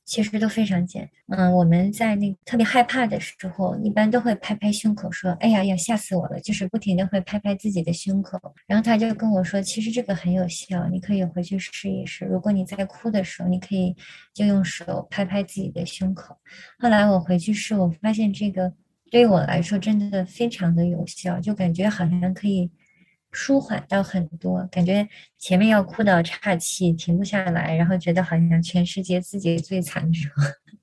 [0.07, 8.41] 其实都非常简单，嗯，我们在那特别害怕的时候，一般都会拍拍胸口，说：“哎呀，要吓死我了！”就是不停的会拍拍自己的胸口。
[8.69, 12.25] 然后他就跟我说：“其实这个很有效，你可以回去试一试。
[12.25, 13.97] 如果你在哭的时候，你可以
[14.33, 16.37] 就用手拍拍自己的胸口。”
[16.79, 18.73] 后来我回去试，我发现这个
[19.11, 22.71] 对于我来说真的非常的有效，就感觉好像可以。
[23.37, 25.07] 舒缓到很多，感觉
[25.39, 30.43] 前面要哭到岔气，停不下来，然后觉得好像全世界自己最惨的时候，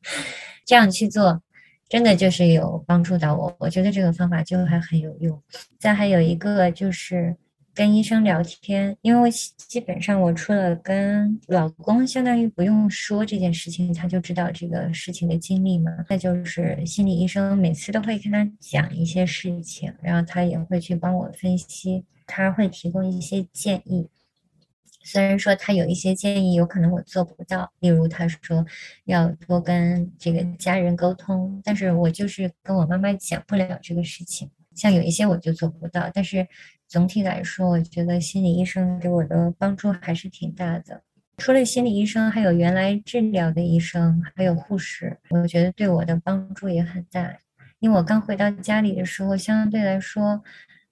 [0.63, 1.41] 这样去做，
[1.89, 3.55] 真的就是有帮助到我。
[3.59, 5.41] 我觉得这个方法就还很有用。
[5.79, 7.35] 再还有一个就是
[7.73, 15.91] 跟医生聊天，因为基本上我除了跟老公，相当于不用说这件事情，他就知道这个事情的经历嘛。
[16.07, 22.05] 再就是心理医生每次都会跟他讲一些事情，然后他也会去帮我分析。
[22.25, 24.09] 他会提供一些建议，
[25.03, 28.65] 虽然说他有一些建议有可能我做不到，例如他说
[29.05, 34.49] 要多跟这个家人沟通，但是我就是跟我妈妈讲不了这个事情。
[34.73, 36.47] 像有一些我就做不到，但是
[36.87, 41.03] 总体来说，我觉得心理医生给我的帮助还是挺大的。
[41.37, 47.37] 除了心理医生，还有原来治疗的医生，还有护士，我觉得对我的帮助也很大。
[47.79, 50.41] 因为我刚回到家里的时候，相对来说。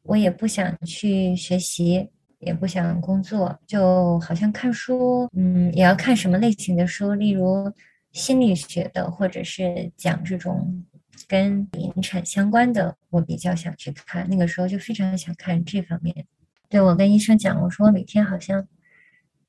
[0.03, 7.71] 我也不想去学习，也不想工作，就好像看书，嗯，也要看什么类型的书，例如
[8.11, 10.83] 心理学的，或者是讲这种
[11.27, 14.27] 跟引产相关的，我比较想去看。
[14.29, 16.25] 那个时候就非常想看这方面。
[16.67, 18.67] 对我跟医生讲，我说我每天好像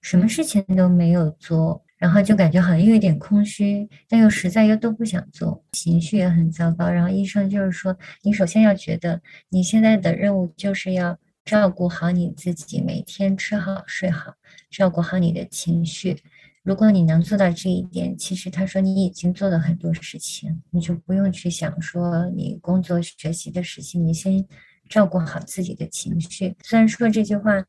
[0.00, 1.84] 什么事情都没有做。
[2.02, 6.90] 然后就感觉好像又有点空虚，但又实在又都不想做，情绪也很糟糕。
[6.90, 14.34] 然后医生就是说，你首先要觉得你现在的任务就是要照顾好你自己，每天吃好睡好，
[14.68, 16.16] 照顾好你的情绪。
[16.64, 24.44] 如果你能做到这一点，其实他说你已经做了很多事情，你就不用去想说你工作学习的事情，你先
[24.88, 26.56] 照顾好自己的情绪。
[26.64, 27.64] 虽然说这句话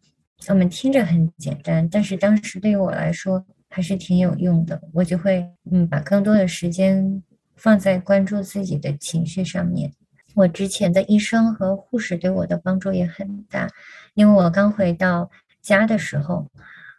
[0.47, 4.79] 我们听着很简单，但是当时对于我来说还是挺有用的。
[4.93, 7.23] 我就会嗯把更多的时间
[7.55, 9.91] 放在关注自己的情绪上面。
[10.35, 13.67] 我之前的医生和护士对我的帮助也很大，
[14.13, 15.29] 因为我刚回到
[15.61, 16.47] 家的时候。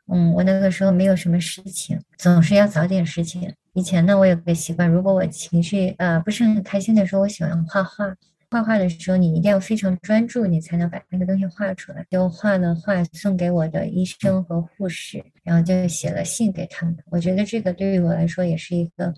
[0.07, 3.51] 嗯，我那个时候没有什么事情，总是要找点事情。
[3.73, 8.15] 以前呢，我有个习惯，如果我情绪呃不是很开心的时候，我喜欢画画。
[8.55, 12.07] 画画的时候，你一定要非常专注，你才能把那个东西画出来。
[12.09, 16.97] 就画了画送给我的医生和护士，然后就写了信给他们。
[17.11, 19.13] 我觉得这个对于我来说也是一个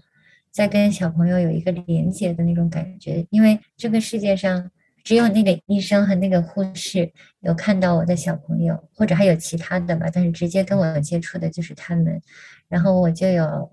[0.51, 4.70] 在跟小朋友有一个连接的那种感觉，因为这个世界上。
[5.05, 7.09] 只有那个医生和那个护士
[7.43, 12.20] 有看到我的小朋友，或者还有其他的吧，但是直接跟我有接触的就是他们。
[12.68, 13.70] 然后我就有，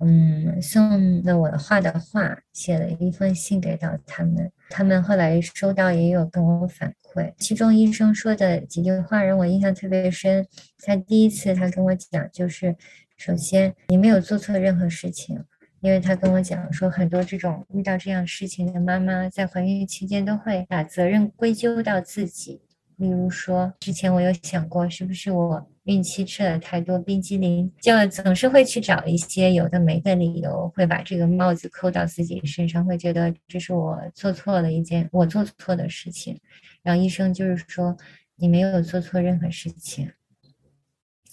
[0.00, 4.50] 嗯，送了我的画的画，写了一封信给到他们。
[4.70, 10.46] 他们后来收到也有跟我反馈，其中医生说的几句话让我印象特别深。
[10.78, 12.74] 他第一次他跟我讲，就是
[13.16, 15.44] 首先你没有做错任何事情。
[15.80, 22.62] 因为他跟我讲说，很多这种遇到这样事情的妈妈，在怀孕期间都会把责任归咎到自己。
[22.96, 36.40] 例如说，之前我有想过，是不是我孕期吃了太多冰激凌，就总是会去找一些有的没的理由，会把这个帽子扣到自己身上，会觉得这是我做错了一件我做错的事情。
[36.82, 37.96] 然后医生就是说，
[38.36, 40.10] 你没有做错任何事情。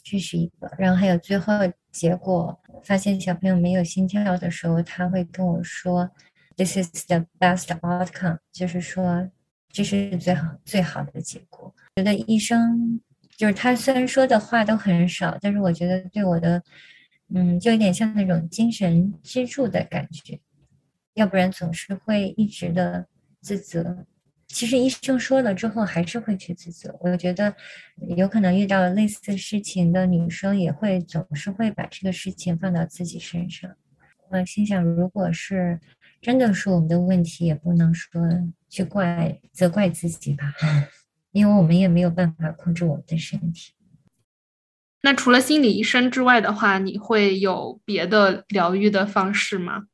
[0.04, 1.54] 这是一个，然后还有最后
[1.92, 6.10] 结果发现小朋友没有心跳的时候，他会跟我说
[6.58, 9.30] ：“This is the best outcome。”就是说
[9.70, 11.74] 这是最好最好的结果。
[11.96, 13.00] 觉得医生
[13.42, 16.62] 就是他虽然说的话都很少，但是我觉得对我的
[17.34, 20.40] 嗯，就有点像那种精神支柱的感觉，
[21.16, 23.08] 要不然总是会一直的
[23.42, 24.06] 自责。
[24.46, 26.96] 其实医生说了之后，还是会去自责。
[27.02, 27.52] 我觉得
[28.16, 33.72] 有可能遇到类似事情的女生，也会总是会把这个事情放到自己身上。
[34.30, 35.80] 我心想，如果是
[36.22, 38.22] 真的是我们的问题，也不能说
[38.70, 40.54] 去怪责怪自己吧，
[41.32, 43.74] 因为我们也没有办法控制我们的身体。
[45.04, 49.86] 那除了心理医生之外的话，你会有别的疗愈的方式吗？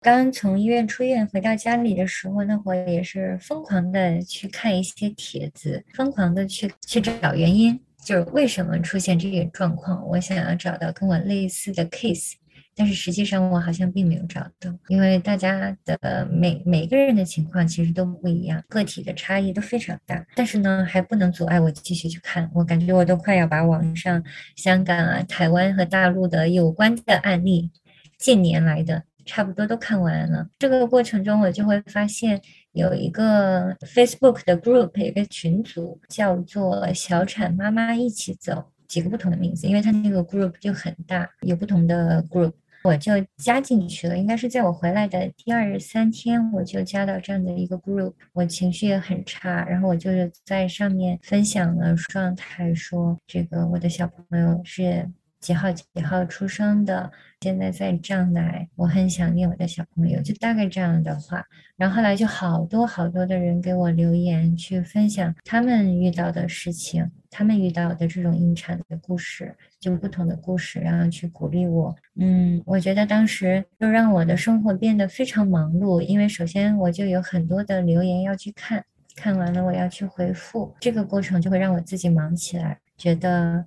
[0.00, 10.06] 刚从医院出院回到家里的时候，那会儿也是疯狂的去看一些帖子，疯狂的去去找原因，就是为什么出现这个状况。
[10.08, 12.34] 我想要找到跟我类似的 case，
[12.78, 20.24] 但是实际上我好像并没有找到，因为大家的每每个人的情况其实都不一样，个体的差异都非常大。
[20.36, 22.48] 但是呢，还不能阻碍我继续去看。
[22.54, 24.22] 我感觉我都快要把网上
[24.54, 27.70] 香港啊、台湾和大陆的有关的案例，
[28.16, 29.02] 近年来的。
[29.30, 30.48] 差不多都看完了。
[30.58, 32.40] 这个过程中，我就会发现
[32.72, 42.52] 有一个 Facebook 的 group，有一个群组叫做“小产妈妈一起走”，几个不同的名字，因为它那个 group 就很大，有不同的 group，
[42.84, 44.16] 我就加进去了。
[44.16, 48.12] 应该是在我回来的第二三天，我就加到这样的一个 group。
[48.32, 55.08] 我情绪也很差，然后我就是在上面分享了状态，说这个我的小朋友是。
[55.40, 57.10] 几号几号出生的？
[57.40, 61.44] 现在在胀奶，我很想念我的小朋友，就大概这样的话。
[61.76, 71.94] 然后后来就好多好多的人给我留言，去分享他们遇到的事情，他们遇到的这种引产的故事，就不同的故事，然后去鼓励我。
[72.16, 78.84] 嗯，我觉得当时就让我的生活变得非常忙碌，因为首先我就有很多的留言要去看，
[79.14, 83.64] 看完了我要去回复，这个过程就会让我自己忙起来，觉得。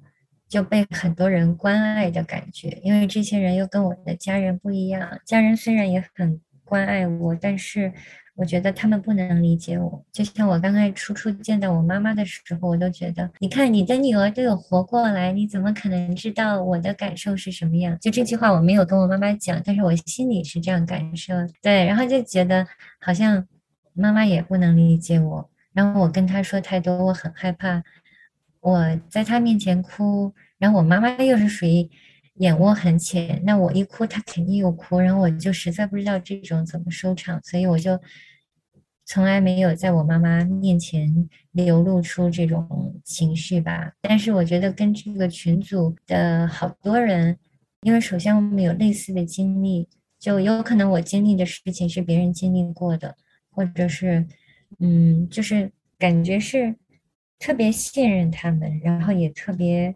[0.51, 5.17] 就被很多人关爱的感觉，因为这些人又跟我的家人不一样。
[5.25, 7.93] 家人虽然也很关爱我，但是
[8.35, 10.05] 我觉得他们不能理解我。
[10.11, 17.97] 就像我刚才初初见到我妈妈的时候，我都觉得，你看你的女儿都有活过来，你怎么可能知道我的感受是什么样？
[18.01, 21.33] 就这句话我没有跟我妈妈讲，但是我心里是这样感受。
[21.61, 22.67] 对，然后就觉得
[22.99, 23.47] 好像
[23.93, 27.81] 妈妈也不能理解我，然后我跟她说太多，我很害怕。
[28.61, 31.89] 我在他面前哭，然后我妈妈又是属于
[32.35, 37.99] 眼窝很浅，那我一哭，她肯定又哭，然后我就实在不知道这种怎么收场，所以我就
[39.05, 43.91] 从来没有在我妈妈面前流露出这种情绪吧。
[44.01, 47.37] 但是我觉得跟这个群组的好多人
[47.81, 49.89] 因为首先我们有类似的经历，
[50.19, 53.17] 就有可能我经历的事情是别人经历过的，
[53.49, 54.25] 或者是，
[54.79, 56.75] 嗯，就是感觉是
[57.41, 59.95] 特别信任他们，然后也特别，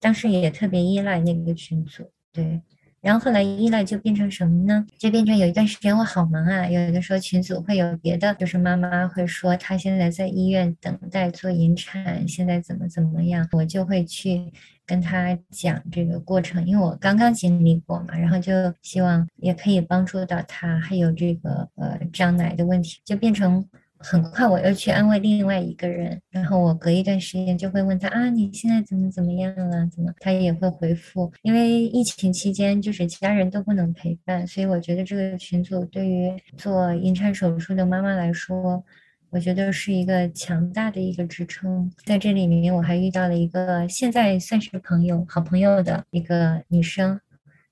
[0.00, 2.60] 当时也特别依赖那个群组，对。
[3.00, 4.84] 然后后来依赖就变成什么呢？
[4.98, 14.50] 就变成有一段时间我好忙啊，有的时候群组会有别的，就是妈妈会说她现在在医院等待做引产，现在怎么怎么样，我就会去
[14.84, 18.52] 跟她讲这个过程，因为我刚刚经历过嘛，然后就
[18.82, 23.64] 希望也可以帮助到她，还有这个呃胀奶的问题，就变成。
[24.06, 29.88] 很快我又去安慰另外一个人，然后我隔一段时间就会问他啊，你现在怎么怎么样了？
[29.88, 30.12] 怎么？
[30.20, 31.32] 他也会回复。
[31.40, 38.84] 因为疫情期间就是家人都不能陪伴，所以我觉得这个群组对于做引产手术的妈妈来说，
[39.30, 41.90] 我觉得是一个强大的一个支撑。
[42.04, 47.18] 在这里面我还遇到了一个现在算是朋友、好朋友的一个女生，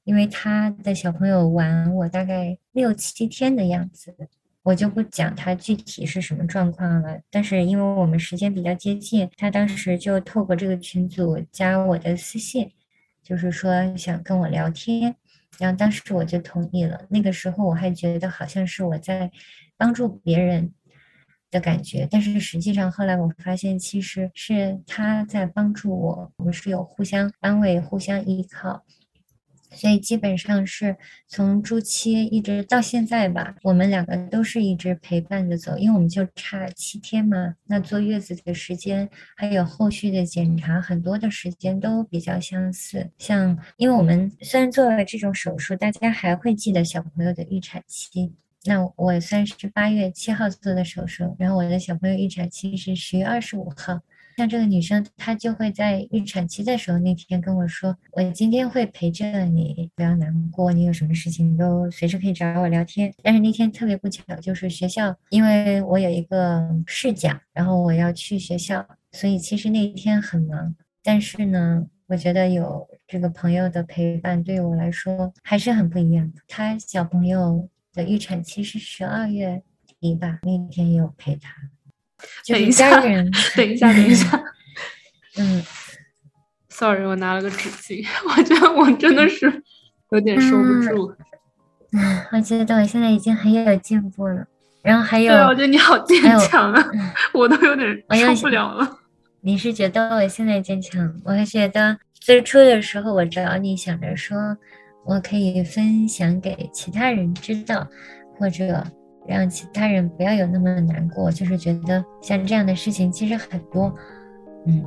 [0.04, 4.14] 因为她的小朋友玩我大概六七天的样子。
[4.64, 12.70] 我就不讲他具体是什么状况了，但是因为我们时间比较接近，他当时就透过这个群组加我的私信，
[13.22, 15.16] 就是说想跟我聊天，
[15.58, 17.06] 然后当时我就同意了。
[17.10, 19.32] 那个时候我还觉得好像是我在
[19.76, 20.72] 帮助别人
[21.50, 28.84] 的感觉，但是实际上后来我发现其实是他在帮助我，我们是有互相安慰、互相依靠。
[29.74, 30.96] 所以基本上是
[31.26, 37.54] 从初期一直到现在吧，我们两个都是一直陪伴着走，因为我们就差七天嘛。
[37.66, 43.10] 那坐月子的时间，还有后续的检查，很多的时间都比较相似。
[43.18, 48.34] 像，因为我们虽然做了这种手术，大家还会记得小朋友的预产期。
[48.64, 54.00] 那我算是八月七号做的手术，然后我的小朋友预产期是十月二十五号。
[54.42, 70.74] 像这个女生，她就会在预产期的时候那天跟我说：“我今天会陪着你，不要难过，你有什么事情都随时可以找我聊天。”但是那天特别不巧，就是学校，因为我有一个试讲，然后我要去学校，所以其实那一天很忙。
[71.04, 76.40] 但是呢，我觉得有这个朋友的陪伴，对我来说还是很不一样的。
[76.48, 79.62] 他小朋友的预产期是十二月
[80.00, 81.54] 底吧，那天也有陪她。
[82.46, 83.10] 等一下，等
[83.70, 84.44] 一下，等一下。
[85.38, 85.62] 嗯
[86.68, 89.62] ，sorry，我拿了个纸巾，我觉得我真的是
[90.10, 91.14] 有点收不住。
[91.92, 94.46] 嗯，我觉得我现在已经很有进步了。
[94.82, 96.90] 然后还有，对，我觉得你好坚强啊，
[97.32, 98.98] 我都有点受不了了。
[99.40, 101.14] 你是觉得我现在坚强？
[101.24, 104.56] 我还觉得最初的时候我找你想着说，
[105.04, 107.86] 我可以分享给其他人知道，
[108.38, 108.86] 或者。
[109.26, 113.94] 让其他人不要有那么难过，就是觉得像这样的事情其实很多，
[114.66, 114.84] 嗯，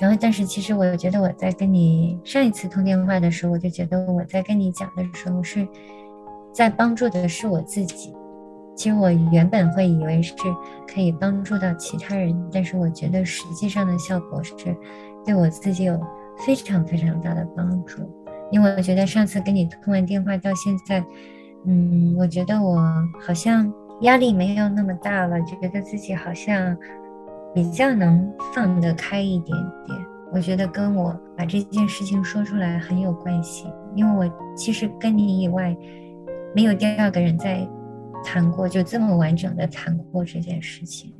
[0.00, 5.68] 然后但是其实我觉得我在跟你上一次通电话的时候，我就觉得我在跟你讲的时候是
[6.52, 8.14] 在帮助的是我自己。
[8.74, 10.34] 其实我原本会以为是
[10.88, 14.54] 可以帮助到其他人，但是我觉得实际上的效果是
[15.26, 16.00] 对我自己有
[16.46, 18.02] 非常非常大的帮助，
[18.50, 21.04] 因为我觉得上次跟你通完电话到现在。
[21.66, 22.82] 嗯，我觉得我
[23.24, 26.76] 好像压力没有那么大了，觉得自己好像
[27.54, 29.56] 比较能放得开一点
[29.86, 29.98] 点。
[30.32, 35.76] 我觉得跟我把这件事情说出来很有关系，因为我其实跟你以外
[36.54, 37.68] 没有第二个人在
[38.24, 41.12] 谈过，就这么完整的谈过这件事情。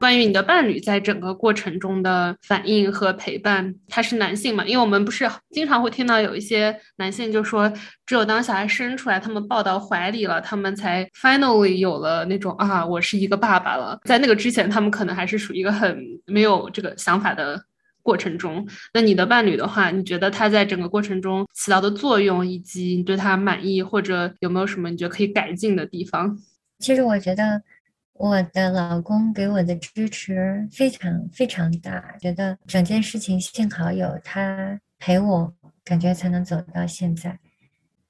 [0.00, 4.64] 关于你的伴侣在整个过程中的反应和陪伴，他是男性嘛？
[4.64, 7.70] 因为我们不是经常会听到有一些男性就说，
[8.06, 14.00] 只有当小孩生出来，他们抱到怀里了，他们才 finally 有了那种啊，我是一个爸爸了。
[14.06, 17.62] 在那个之前，他们可能还是属于一个很没有这个想法的
[18.02, 18.66] 过程中。
[18.94, 26.38] 那你的伴侣的话，你觉得他在整个过程中起到的作用，以及你对他满意，或者有没有什么你觉得可以改进的地方？
[26.78, 27.60] 其实我觉得。
[28.20, 37.38] 我的老公给我的支持非常非常大，觉得整件事情幸好有他陪我，感觉才能走到现在。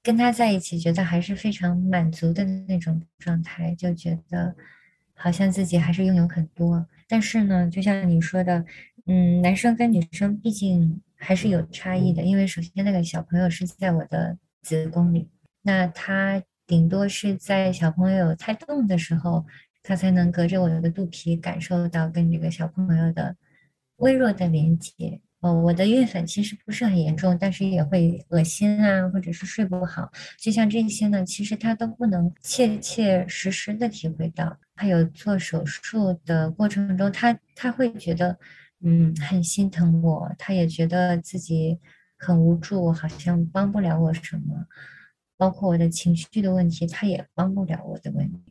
[0.03, 4.53] 跟他在一起，觉得还是非常满足的那种状态，就觉得
[5.13, 6.85] 好像自己还是拥有很多。
[7.07, 8.65] 但是呢，就像你说的，
[9.05, 15.29] 嗯，男生跟女生毕竟还是有差异的，因为首先那个小朋友是在我的子宫里，
[15.61, 19.45] 那他顶多是在小朋友胎动的时候。
[19.83, 23.35] 他才能隔着我的肚皮感受到跟这个小朋友的
[23.97, 30.11] 微弱的连接，哦，我的孕粉其实不是很严重，但是也会恶心啊，或者是睡不好。
[30.39, 34.57] 就像这些呢，其实他都不能切切实实的体会到。
[34.75, 38.35] 还有做手术的过程中，他他会觉得，
[38.83, 41.79] 嗯，很心疼我，他也觉得自己
[42.17, 44.65] 很无助，好像帮不了我什么。
[45.37, 48.50] 包括我的情绪的问题，他也帮不了我的问题。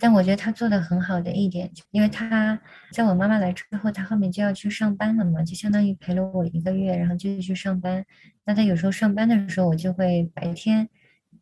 [0.00, 2.60] 但我觉得他做的很好的一点，因为他
[2.92, 8.04] 在我妈妈来之后，他后面就要去上班了嘛，就相当于陪了我一个月，然后就去上班。
[8.44, 10.88] 那他有时候上班的时候，我就会白天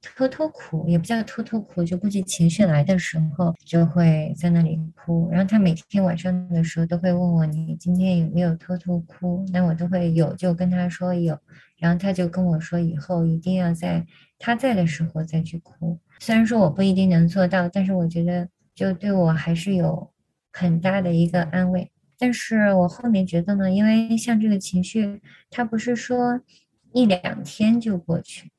[0.01, 5.29] 偷偷哭，也不叫偷偷哭，就估计情绪来的时候就会在那里哭。
[5.31, 9.45] 然后他每天晚上的时候都会问我，你今天有没有偷偷哭？
[9.53, 11.39] 那我都会有，就跟他说有。
[11.79, 14.07] 然后他就跟我说，以后一定要在
[14.39, 15.99] 他在的时候再去哭。
[16.25, 20.09] 虽然说我不一定能做到，但是我觉得就对我还是有
[20.53, 21.91] 很大的一个安慰。
[22.17, 25.21] 但是我后面觉得呢，因为像这个情绪，
[25.51, 26.41] 它不是说
[26.93, 28.53] 一两天就过去。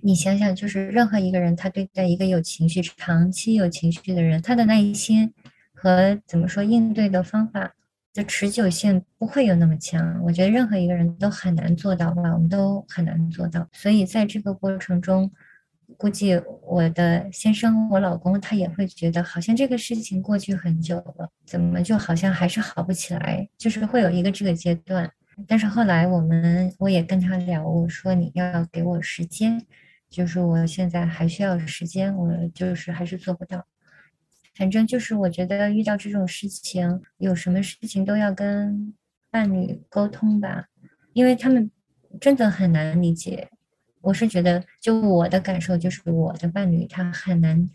[0.00, 5.34] 你想想，就是任何一个人，他对待一个有情绪、长期有情绪的人，他的耐心
[5.74, 7.74] 和怎么说应对的方法。
[8.14, 13.68] 的持久性不会有那么强，我觉得任何一个人都很难做到吧，我们都很难做到。
[13.72, 15.30] 所以在这个过程中，
[15.96, 25.10] 估计我的先生、我老公他也会觉得，好像这个事情过去很久了，怎么就好像还是好不起来，就是会有一个这个阶段。
[25.48, 29.64] 但是后来我们我也跟他聊，我说你要给我时间，
[30.10, 33.66] 就是我现在还需要时间，我就是还是做不到。
[34.54, 38.94] 反正就是我觉得遇到这种事情，有什么事情都要跟
[39.30, 40.66] 伴侣沟通吧，
[41.14, 41.70] 因为他们
[42.20, 43.48] 真的很难理解。
[44.02, 47.66] 我是觉得，就我的感受，就是我的伴侣他很难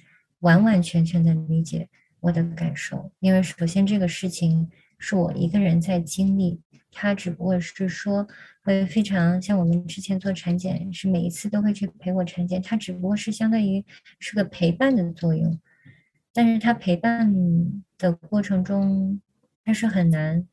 [0.41, 1.89] 完完全全的理解
[2.19, 6.59] 我的感受，因为首先这个事情是我一个人在经历，
[6.91, 8.27] 他只不过是说
[8.63, 13.83] 会非常像我们之前做产检，是每一次都会去陪我产检，他只不过是相当于
[14.19, 15.59] 是个陪伴的作用。
[16.33, 17.33] 但是他陪伴
[17.97, 19.19] 的过程中，
[19.63, 20.45] 他是很难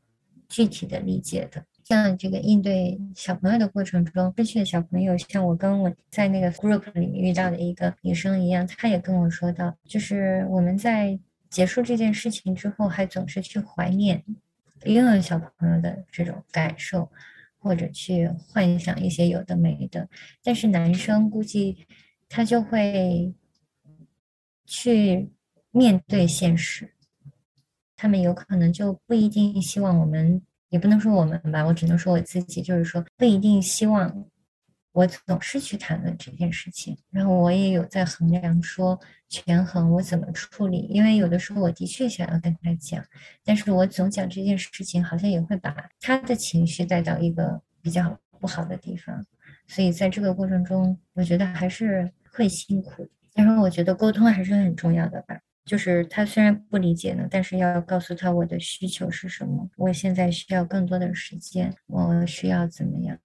[0.49, 1.67] 具体的理解的。
[1.85, 14.25] 像这个应对小朋友的过程中，失去的小朋友，像我跟我在那个 group 里遇到的一个女生一样，她也跟我说到，就是我们在结束这件事情之后，还总是去怀念
[14.85, 17.11] 拥有小朋友的这种感受，
[17.59, 20.09] 或者去幻想一些有的没的。
[20.43, 21.87] 但是男生估计
[22.29, 23.33] 他就会
[24.67, 25.31] 去。
[25.77, 26.95] 面对现实，
[27.97, 30.41] 他们有可能就不一定希望我们，
[30.71, 34.25] 也不能说我们吧，我只能说我自己，就是说不一定希望
[34.93, 36.97] 我总是去谈论这件事情。
[37.11, 43.05] 然后我也有在衡量，说权衡我怎么处理，因为有的时候我的确想要跟他讲，
[43.45, 49.25] 但是我总讲这件事情，好像也会把他的情绪带到一个比较不好的地方，
[49.67, 53.09] 所以在这个过程中，我觉得还是会辛苦。
[53.33, 55.41] 但是我觉得沟通还是很重要的吧。
[55.65, 59.69] 就是他虽然不理解呢，但是要告诉他我的需求是什么。
[59.77, 63.19] 我现在需要更多的时间，我需要怎么样？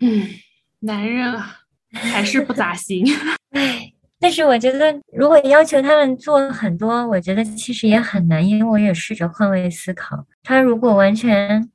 [0.00, 0.28] 嗯，
[0.80, 1.60] 男人啊，
[1.92, 3.06] 还是不咋行。
[3.56, 10.26] 唉，但是我觉得，如果要求他们做很多，我觉得其实也很难，因为我也试着换位思考。
[10.42, 11.70] 他如果完全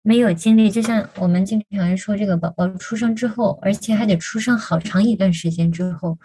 [0.00, 6.18] 没有经历，就像我们经常说，这个宝宝出生之后，而且还得出生好长一段时间之后。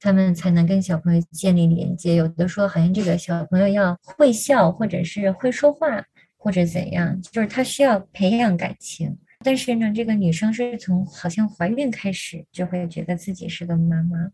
[0.00, 2.16] 他们才能跟小朋友建立连接。
[2.16, 6.04] 有的说，好像这个小朋友要会笑，或者是会说话，
[6.36, 9.18] 或者怎样，就是他需要培养感情。
[9.44, 14.30] 但是呢，这个女生是从好像怀孕开始就会觉得自己是个妈妈。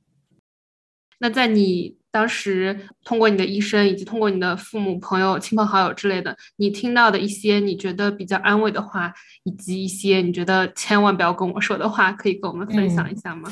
[1.18, 9.12] 那在你当时通过你的医生，以及通过你的父母、朋友、亲朋好友之类的，你听到的一些你觉得比较安慰的话，
[9.44, 13.48] 以及一些你觉得千万不要跟我说的话，可以跟我们分享一下吗？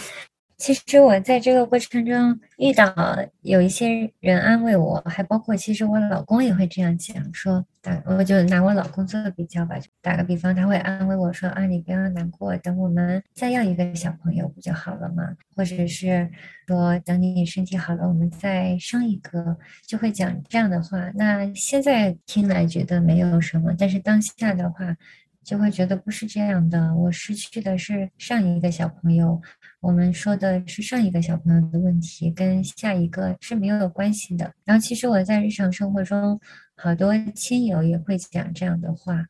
[0.60, 2.94] 其实我在这个过程中遇到
[3.40, 15.34] 有一些人安慰我，还包括其实我老公也会这样讲说，打我就拿我老公做个比较吧，打个比方，他会安慰我说啊，你不要难过，等我们再要一个小朋友不就好了吗？
[15.56, 16.28] 或者是
[16.66, 19.56] 说等你身体好了，我们再生一个，
[19.86, 21.10] 就会讲这样的话。
[21.14, 24.94] 那现在听来觉得没有什么，但是当下的话。
[25.42, 29.40] 就会觉得不是这样的，我失去的是上一个小朋友，
[29.80, 34.52] 我们说的是上一个小朋友的问题，跟下一个是没有关系的。
[34.64, 36.38] 然后其实我在日常生活中，
[36.76, 39.24] 好多亲友也会讲这样的话，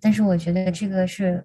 [0.00, 1.42] 但是我觉得这个是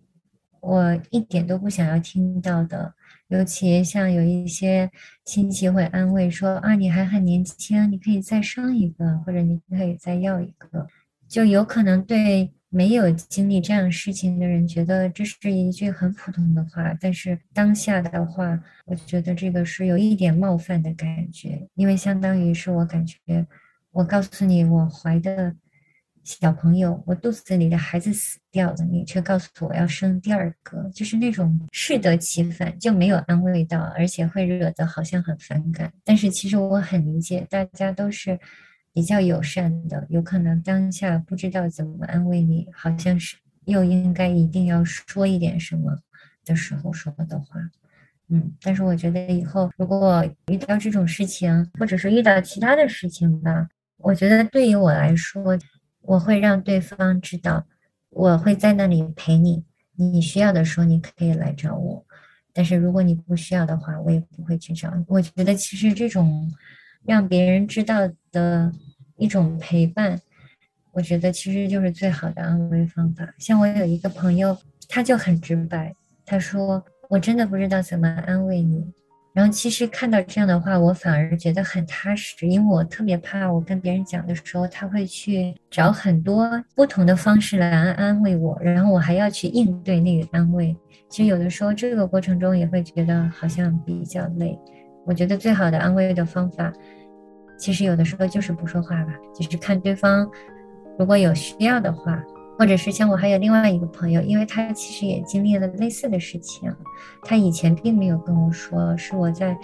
[0.59, 2.93] 我一点都不想要听到的。
[3.29, 4.89] 尤其像有一些
[5.23, 10.85] 亲戚会安慰说啊，你还很年轻，你可以再生一个，或者你可以再要一个。
[11.29, 23.45] 就有可能对没有经历这样事情的人觉得这是一句很普通的话，但是当下的话，我觉得这个是有一点冒犯的感觉，因为相当于是我感觉，
[23.91, 25.55] 我告诉你我怀的。
[26.21, 35.91] 小朋友，我肚子里的孩子死掉了，你却告诉我要生第二个，就是那种适得其反，就没有安慰到，而且会惹得好像很反感。
[36.03, 38.37] 但是其实我很理解，大家都是
[38.93, 45.99] 比较友善的，有可能当下不知道怎么安慰你，好像是又应该一定要说一点什么
[46.45, 47.59] 的时候说的话。
[48.29, 53.67] 嗯，但是我觉得以后如果遇到这种事情，或者是遇到其他的事情吧，
[53.97, 55.57] 我觉得对于我来说。
[56.01, 57.67] 我会让对方知道，
[58.09, 59.65] 我会在那里陪你。
[59.95, 62.03] 你需要的时候，你可以来找我。
[62.53, 64.91] 但是如果你不需要的话，我也不会去找。
[65.07, 66.49] 我觉得其实这种
[67.05, 68.71] 让别人知道的
[69.17, 70.19] 一种陪伴，
[70.91, 73.33] 我觉得其实就是最好的安慰方法。
[73.37, 74.57] 像我有一个朋友，
[74.87, 75.93] 他就很直白，
[76.25, 78.85] 他说：“我真的不知道怎么安慰你。”
[79.31, 90.75] 然后其实看到这样的话，我反而觉得很踏实，因为我特别怕我跟别人讲的时候，他会去找很多不同的方式来安慰我，然后我还要去应对那个安慰。
[91.07, 94.57] 其实有的时候这个过程中也会觉得好像比较累。
[95.09, 96.71] 我觉得最好的安慰的方法，
[97.57, 100.29] 其实有的时候就是不说话吧，就是看对方
[100.97, 102.23] 如果有需要的话。
[102.59, 106.69] 或者是像我还有另外一个朋友，因为他其实也经历了类似的事情，
[107.23, 109.57] 他以前并没有跟我说，是我在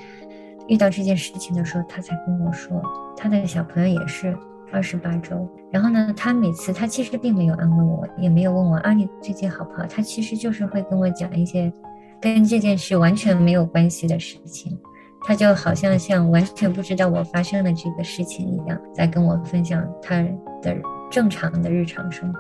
[0.70, 2.82] 遇到这件事情的时候，他才跟我说。
[3.18, 4.34] 他的小朋友也是
[4.72, 11.70] 二十八周，然后呢，他每次他其实并没有安慰我，也没有问我啊你最近好不好，他其实就是会跟我讲一些
[12.22, 14.72] 跟这件事完全没有关系的事情，
[15.26, 20.22] 他就好像像完全不知道我发生了这个事情一样，在跟我分享他
[20.62, 20.76] 的
[21.10, 22.40] 正常的日常生活。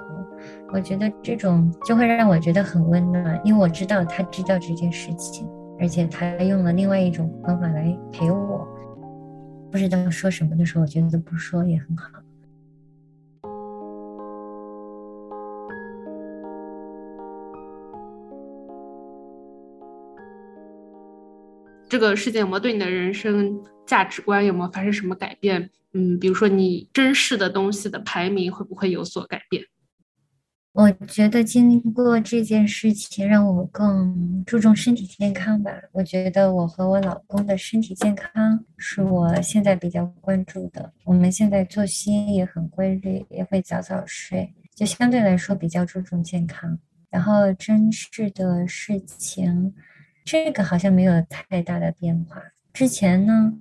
[0.71, 5.47] 我觉得这种就会让我觉得很温暖，因为我知道他知道这件事情，
[5.79, 8.67] 而且他用了另外一种方法来陪我。
[9.71, 12.24] 不知道说什么的时候，我觉得不说也很好。
[21.87, 25.69] 这个事件有没有对你的人生价值观有没有发生什么改变？
[25.93, 29.63] 嗯，比如说你珍视的东西的排名会不会有所改变？
[30.73, 35.71] 我觉得经过这件事情，让我更注重身体健康吧。
[35.93, 40.91] 我觉得我和我老公的身体健康是我现在比较关注的。
[41.05, 46.77] 我们现在作息也很规律，也会早早睡，就相对来说比较注重健康。
[47.09, 49.73] 然后真实的事情，
[50.25, 52.41] 这个好像没有太大的变化。
[52.73, 53.53] 之前呢？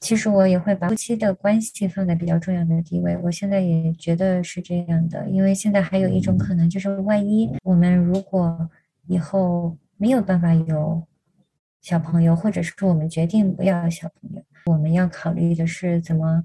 [0.00, 8.68] 其实我也会把夫妻的关系放在比较重要的地位，我现在也觉得是这样的，因为现在还有一种可能，就是万一我们如果
[9.06, 11.02] 以后没有办法有
[11.80, 16.44] 小朋友，或者是我们决定不要小朋友，我们要考虑的是怎么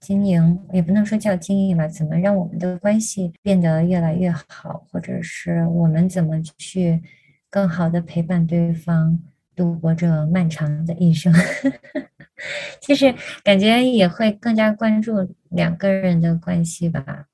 [0.00, 7.02] 经营，也不能说叫经营吧，怎么让我们的关系变得越来越好，或者是我们怎么去
[7.50, 9.18] 更好的陪伴对方
[9.54, 11.32] 度过这漫长的一生。
[12.80, 17.26] 其实感觉也会更加关注两个人的关系吧。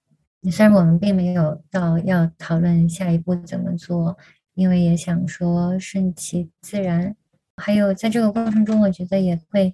[0.51, 4.17] 虽然我们并没有到要讨论下一步怎么做，
[4.55, 7.15] 因为也想说顺其自然。
[7.57, 9.73] 还有在这个过程中，我觉得也会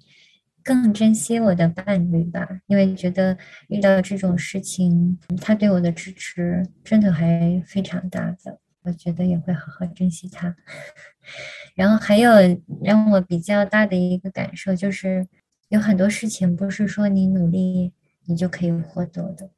[0.63, 3.37] 更珍惜我的伴侣吧，因为觉得
[3.69, 8.59] 遇到这种事情，他对我的支持真的还非常大的。
[8.83, 10.55] 我觉得也会好好珍惜他。
[11.75, 12.31] 然后还有
[12.83, 15.27] 让我比较大的一个感受就是，
[15.69, 17.93] 有很多事情不是说你努力
[18.25, 19.49] 你就可以获得的，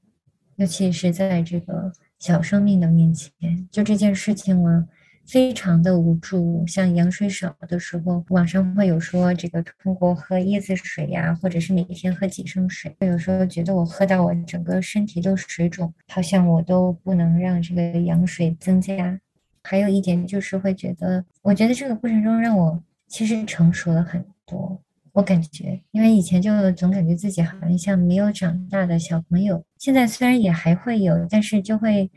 [0.57, 3.31] 尤其是在这个小生命的面前。
[3.71, 4.87] 就这件事情，我
[5.25, 6.65] 非常的无助。
[6.67, 12.95] 像羊水少的时候，网上会有说这个通过喝椰子水呀，或者是每天喝几升水。
[12.99, 19.19] 有时候觉得我喝到我整个身体都水肿，好像我都不能让这个羊水增加。
[19.63, 24.81] 还有一点就是会觉得，我觉得这个过程中让我其实成熟了很多。
[25.13, 32.09] 我感觉，因为以前就总感觉自己好像像没有长大的小朋友，现在虽然也还会有，但是就会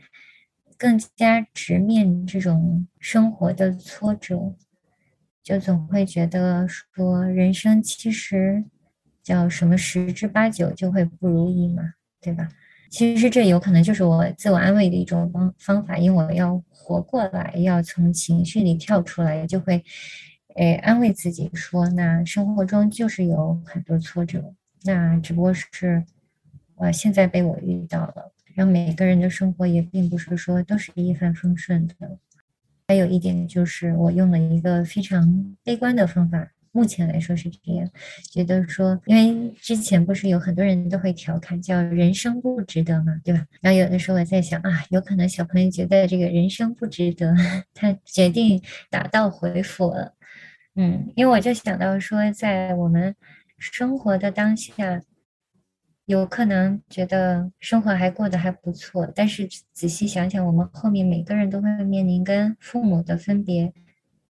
[0.77, 4.55] 更加直面这种生活的挫折，
[5.43, 8.63] 就总会觉得说人生其实
[9.23, 12.47] 叫什么十之八九就会不如意嘛，对吧？
[12.89, 19.83] 其实这有可能就是我自我安慰的一种方方法，因为我要活过来，要从情绪里跳出来，就会，
[20.55, 26.05] 诶，安慰自己说，那生活中就是有很多挫折，那只不过是，
[26.75, 31.93] 我现在被我遇到了，然后每个人的生活也并不是说都是一帆风顺的。
[32.87, 36.51] 还有一点就是，我用了一个非常悲观的方法。
[36.71, 37.87] 目前来说是这样，
[38.31, 43.45] 觉得说，因为之前不是有很多人都会调侃叫“人生不值得”嘛，对吧？
[43.61, 47.35] 然后有的时候我在想啊，有可能小朋友觉得这个人生不值得，
[47.73, 50.13] 他决定打道回府了。
[50.75, 53.15] 嗯，因为我就想到说，在我们
[53.57, 55.01] 生活的当下，
[56.07, 63.71] 有可能觉得生活还过得还不错，但是仔细想想，我们后面每个人都会面临跟父母的分别。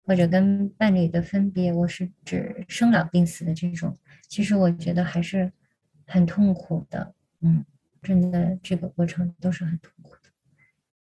[0.05, 3.97] 或者跟伴侣的分别，我是指生老病死的这种，
[4.27, 5.49] 其实我觉得还是
[6.05, 7.63] 很痛苦的，嗯，
[8.01, 10.29] 真的这个过程都是很痛苦的，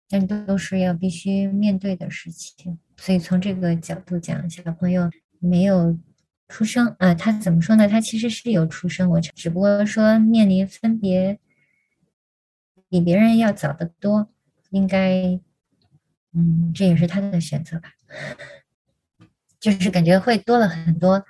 [0.09, 2.79] 但都是要必须面对的事情。
[2.97, 5.99] 所以从这个角度讲，小朋友没有
[6.53, 7.89] 出生啊，他怎么说呢？
[7.89, 11.39] 他其实是有出生，我只不过说面临分别
[12.91, 14.29] 比别人要早得多，
[14.69, 15.41] 应该，
[16.35, 17.89] 嗯，这也是他的选择吧。
[19.59, 21.25] 就是感觉会多了很多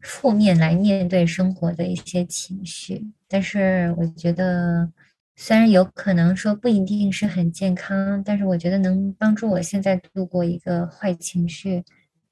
[0.00, 4.90] 负面来面对生活的一些情绪，但是我觉得
[5.36, 11.84] 虽然有可能说不一定是很健康，但是我觉得能帮助我现在度过一个坏情绪，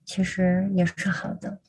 [0.05, 1.61] 其实也是好的。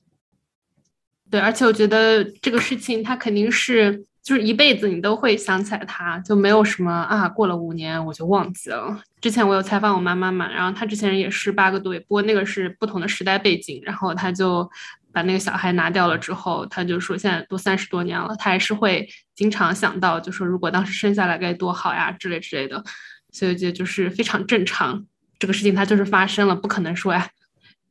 [1.30, 4.06] 对，而且我觉得这个事情它肯定是。
[4.24, 9.02] 就是一辈子你都会想起来他，就没有什么啊，过了五年我就忘记了。
[9.22, 14.70] 之前我有采访我妈妈嘛，然后她之前也是八个多月，不过那个是不同的时代背景，然后她就
[15.14, 22.84] 把那个小孩拿掉了之后，她就说现在都三十多年了，她还是会经常想到，就说如果当时生下来该多好呀之类之类的，
[23.32, 25.06] 所以我觉得就是非常正常，
[25.40, 27.32] 这个事情它就是发生了，不可能说哎。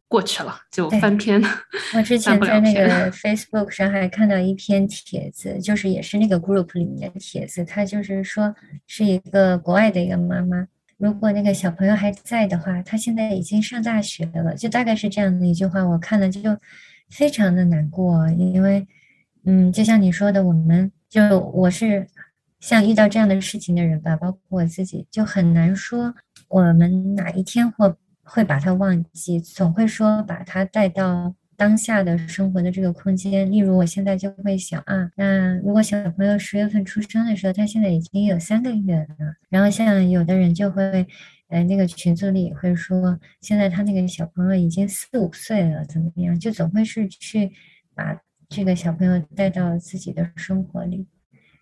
[0.09, 1.49] 过去了就翻篇了。
[1.97, 8.55] 我之前在那个 Facebook 上还看到一篇帖子，就是也是那个 group 里面的帖子，他就是说
[8.87, 10.65] 是一个国外的一个妈妈，
[10.97, 16.57] 如果那个小朋友还在的话，他现在已经上大学了，就大概是这样的一句话，我看了就
[17.11, 18.87] 非常的难过，因为
[19.45, 22.07] 嗯，就像你说的，我们就我是
[22.61, 26.15] 像遇到这样的事情的人吧，包括我自己，就很难说
[26.47, 27.97] 我们哪一天或。
[28.27, 33.51] 会把他忘记，总会说把他带到当下的生活的这个空间。
[33.51, 39.37] 例如，我现在就会想啊，那如果小朋友十月份出生的时候，他现在已经有三个月了。
[39.49, 41.07] 然后像有的人就会，
[41.49, 46.39] 呃，那个群组里会说，现在他那个小朋友已经四五岁了，怎么样？
[46.39, 47.53] 就总会是去
[47.95, 51.07] 把这个小朋友带到自己的生活里。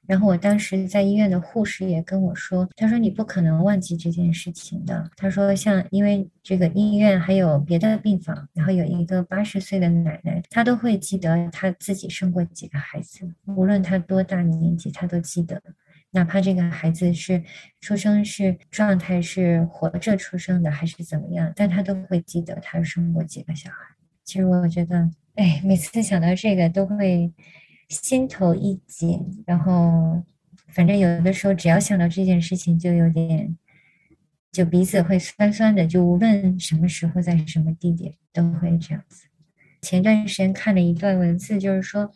[0.07, 5.11] 然后我当时在医院的护士也跟我说，他说你不可能忘记这件事情的。
[5.17, 15.63] 他说像因为这个医院还有别的病房，然后有一个八十岁的奶奶，她都会记得她自己生过几个孩子，无论她多大年纪，她都记得，
[16.11, 17.43] 哪怕这个孩子是
[17.81, 23.77] 出生是状态是活着出生的还是怎么样，但她都会记得她生过几个小孩。
[24.23, 27.33] 其实我觉得，哎，每次想到这个都会。
[27.89, 30.23] 心头一紧，然后
[30.69, 33.57] 反正有的时候只要想到这件事情，就有点，
[34.51, 35.87] 就鼻子会酸酸的。
[35.87, 39.27] 就无论什么时候在什么地点都会这样子。
[39.83, 42.11] 前段时间看了一段文字，就是说，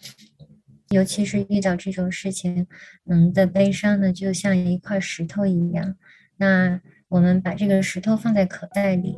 [0.88, 2.66] 尤其是遇到这种事情，
[3.06, 5.96] 嗯的悲伤呢，就像一块石头一样。
[6.38, 9.16] 那我们把这个石头放在口袋里，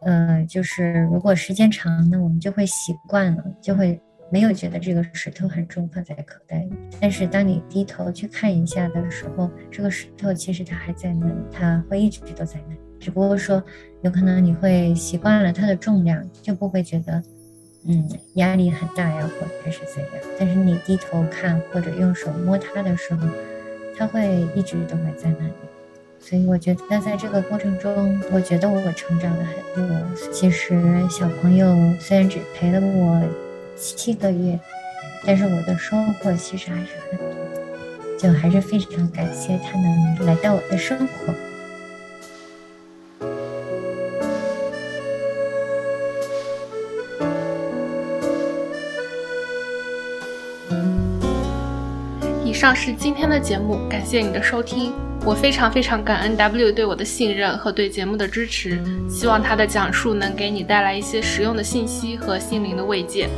[0.00, 4.00] 呃，就是如果时间长那，我们就会习惯了，就会。
[4.30, 6.72] 没有觉得这个石头很重，放在口袋里。
[7.00, 12.80] 但是当你低头去看一下的时候，这个石头其实它还在那里，它会一直都在那里。
[13.00, 13.62] 只不过说，
[14.02, 17.22] 有可能你会习惯了它的重量，就不会觉得，
[17.86, 20.12] 嗯，压力很大呀，或者是怎样。
[20.38, 23.26] 但是你低头看或者用手摸它的时候，
[23.96, 25.52] 它会一直都会在那里。
[26.20, 30.32] 所以我觉得在这个过程中，我觉得我成长了很多。
[30.32, 30.74] 其实
[31.08, 33.47] 小朋友虽然只陪了我。
[33.78, 34.58] 七个月，
[35.24, 37.26] 但是我的收获其实还是很多，
[38.18, 41.34] 就还是非常感谢他能来到我的生活。
[52.44, 54.92] 以上是今天的节目，感谢你的收听，
[55.24, 63.28] 我非常非常感恩 W 对我的信任和对节目的支持，希望他的讲述能给你带来一些实用的信息和心灵的慰藉。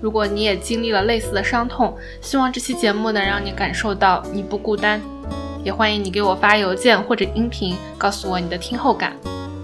[0.00, 5.00] 如果你也经历了类似的伤痛，希望这期节目能让你感受到你不孤单。
[5.62, 9.12] 也欢迎你给我发邮件或者音频，告诉我你的听后感。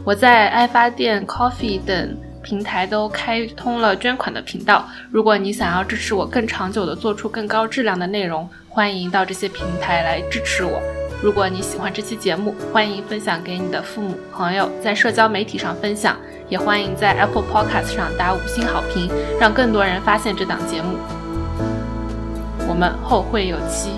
[0.04, 4.86] 我在爱发电、Coffee 等平台都开通了捐款的频道。
[5.10, 10.80] 如果你想要支持我更长久的做出更高质量的内容，欢迎到这些平台来支持我。
[11.22, 16.14] 如果你喜欢这期节目，欢迎分享给你的父母、朋友，在社交媒体上分享，
[16.48, 19.10] 也欢迎在 Apple Podcast 上打五星好评，
[19.40, 20.96] 让更多人发现这档节目。
[22.68, 23.90] 我们后会有期。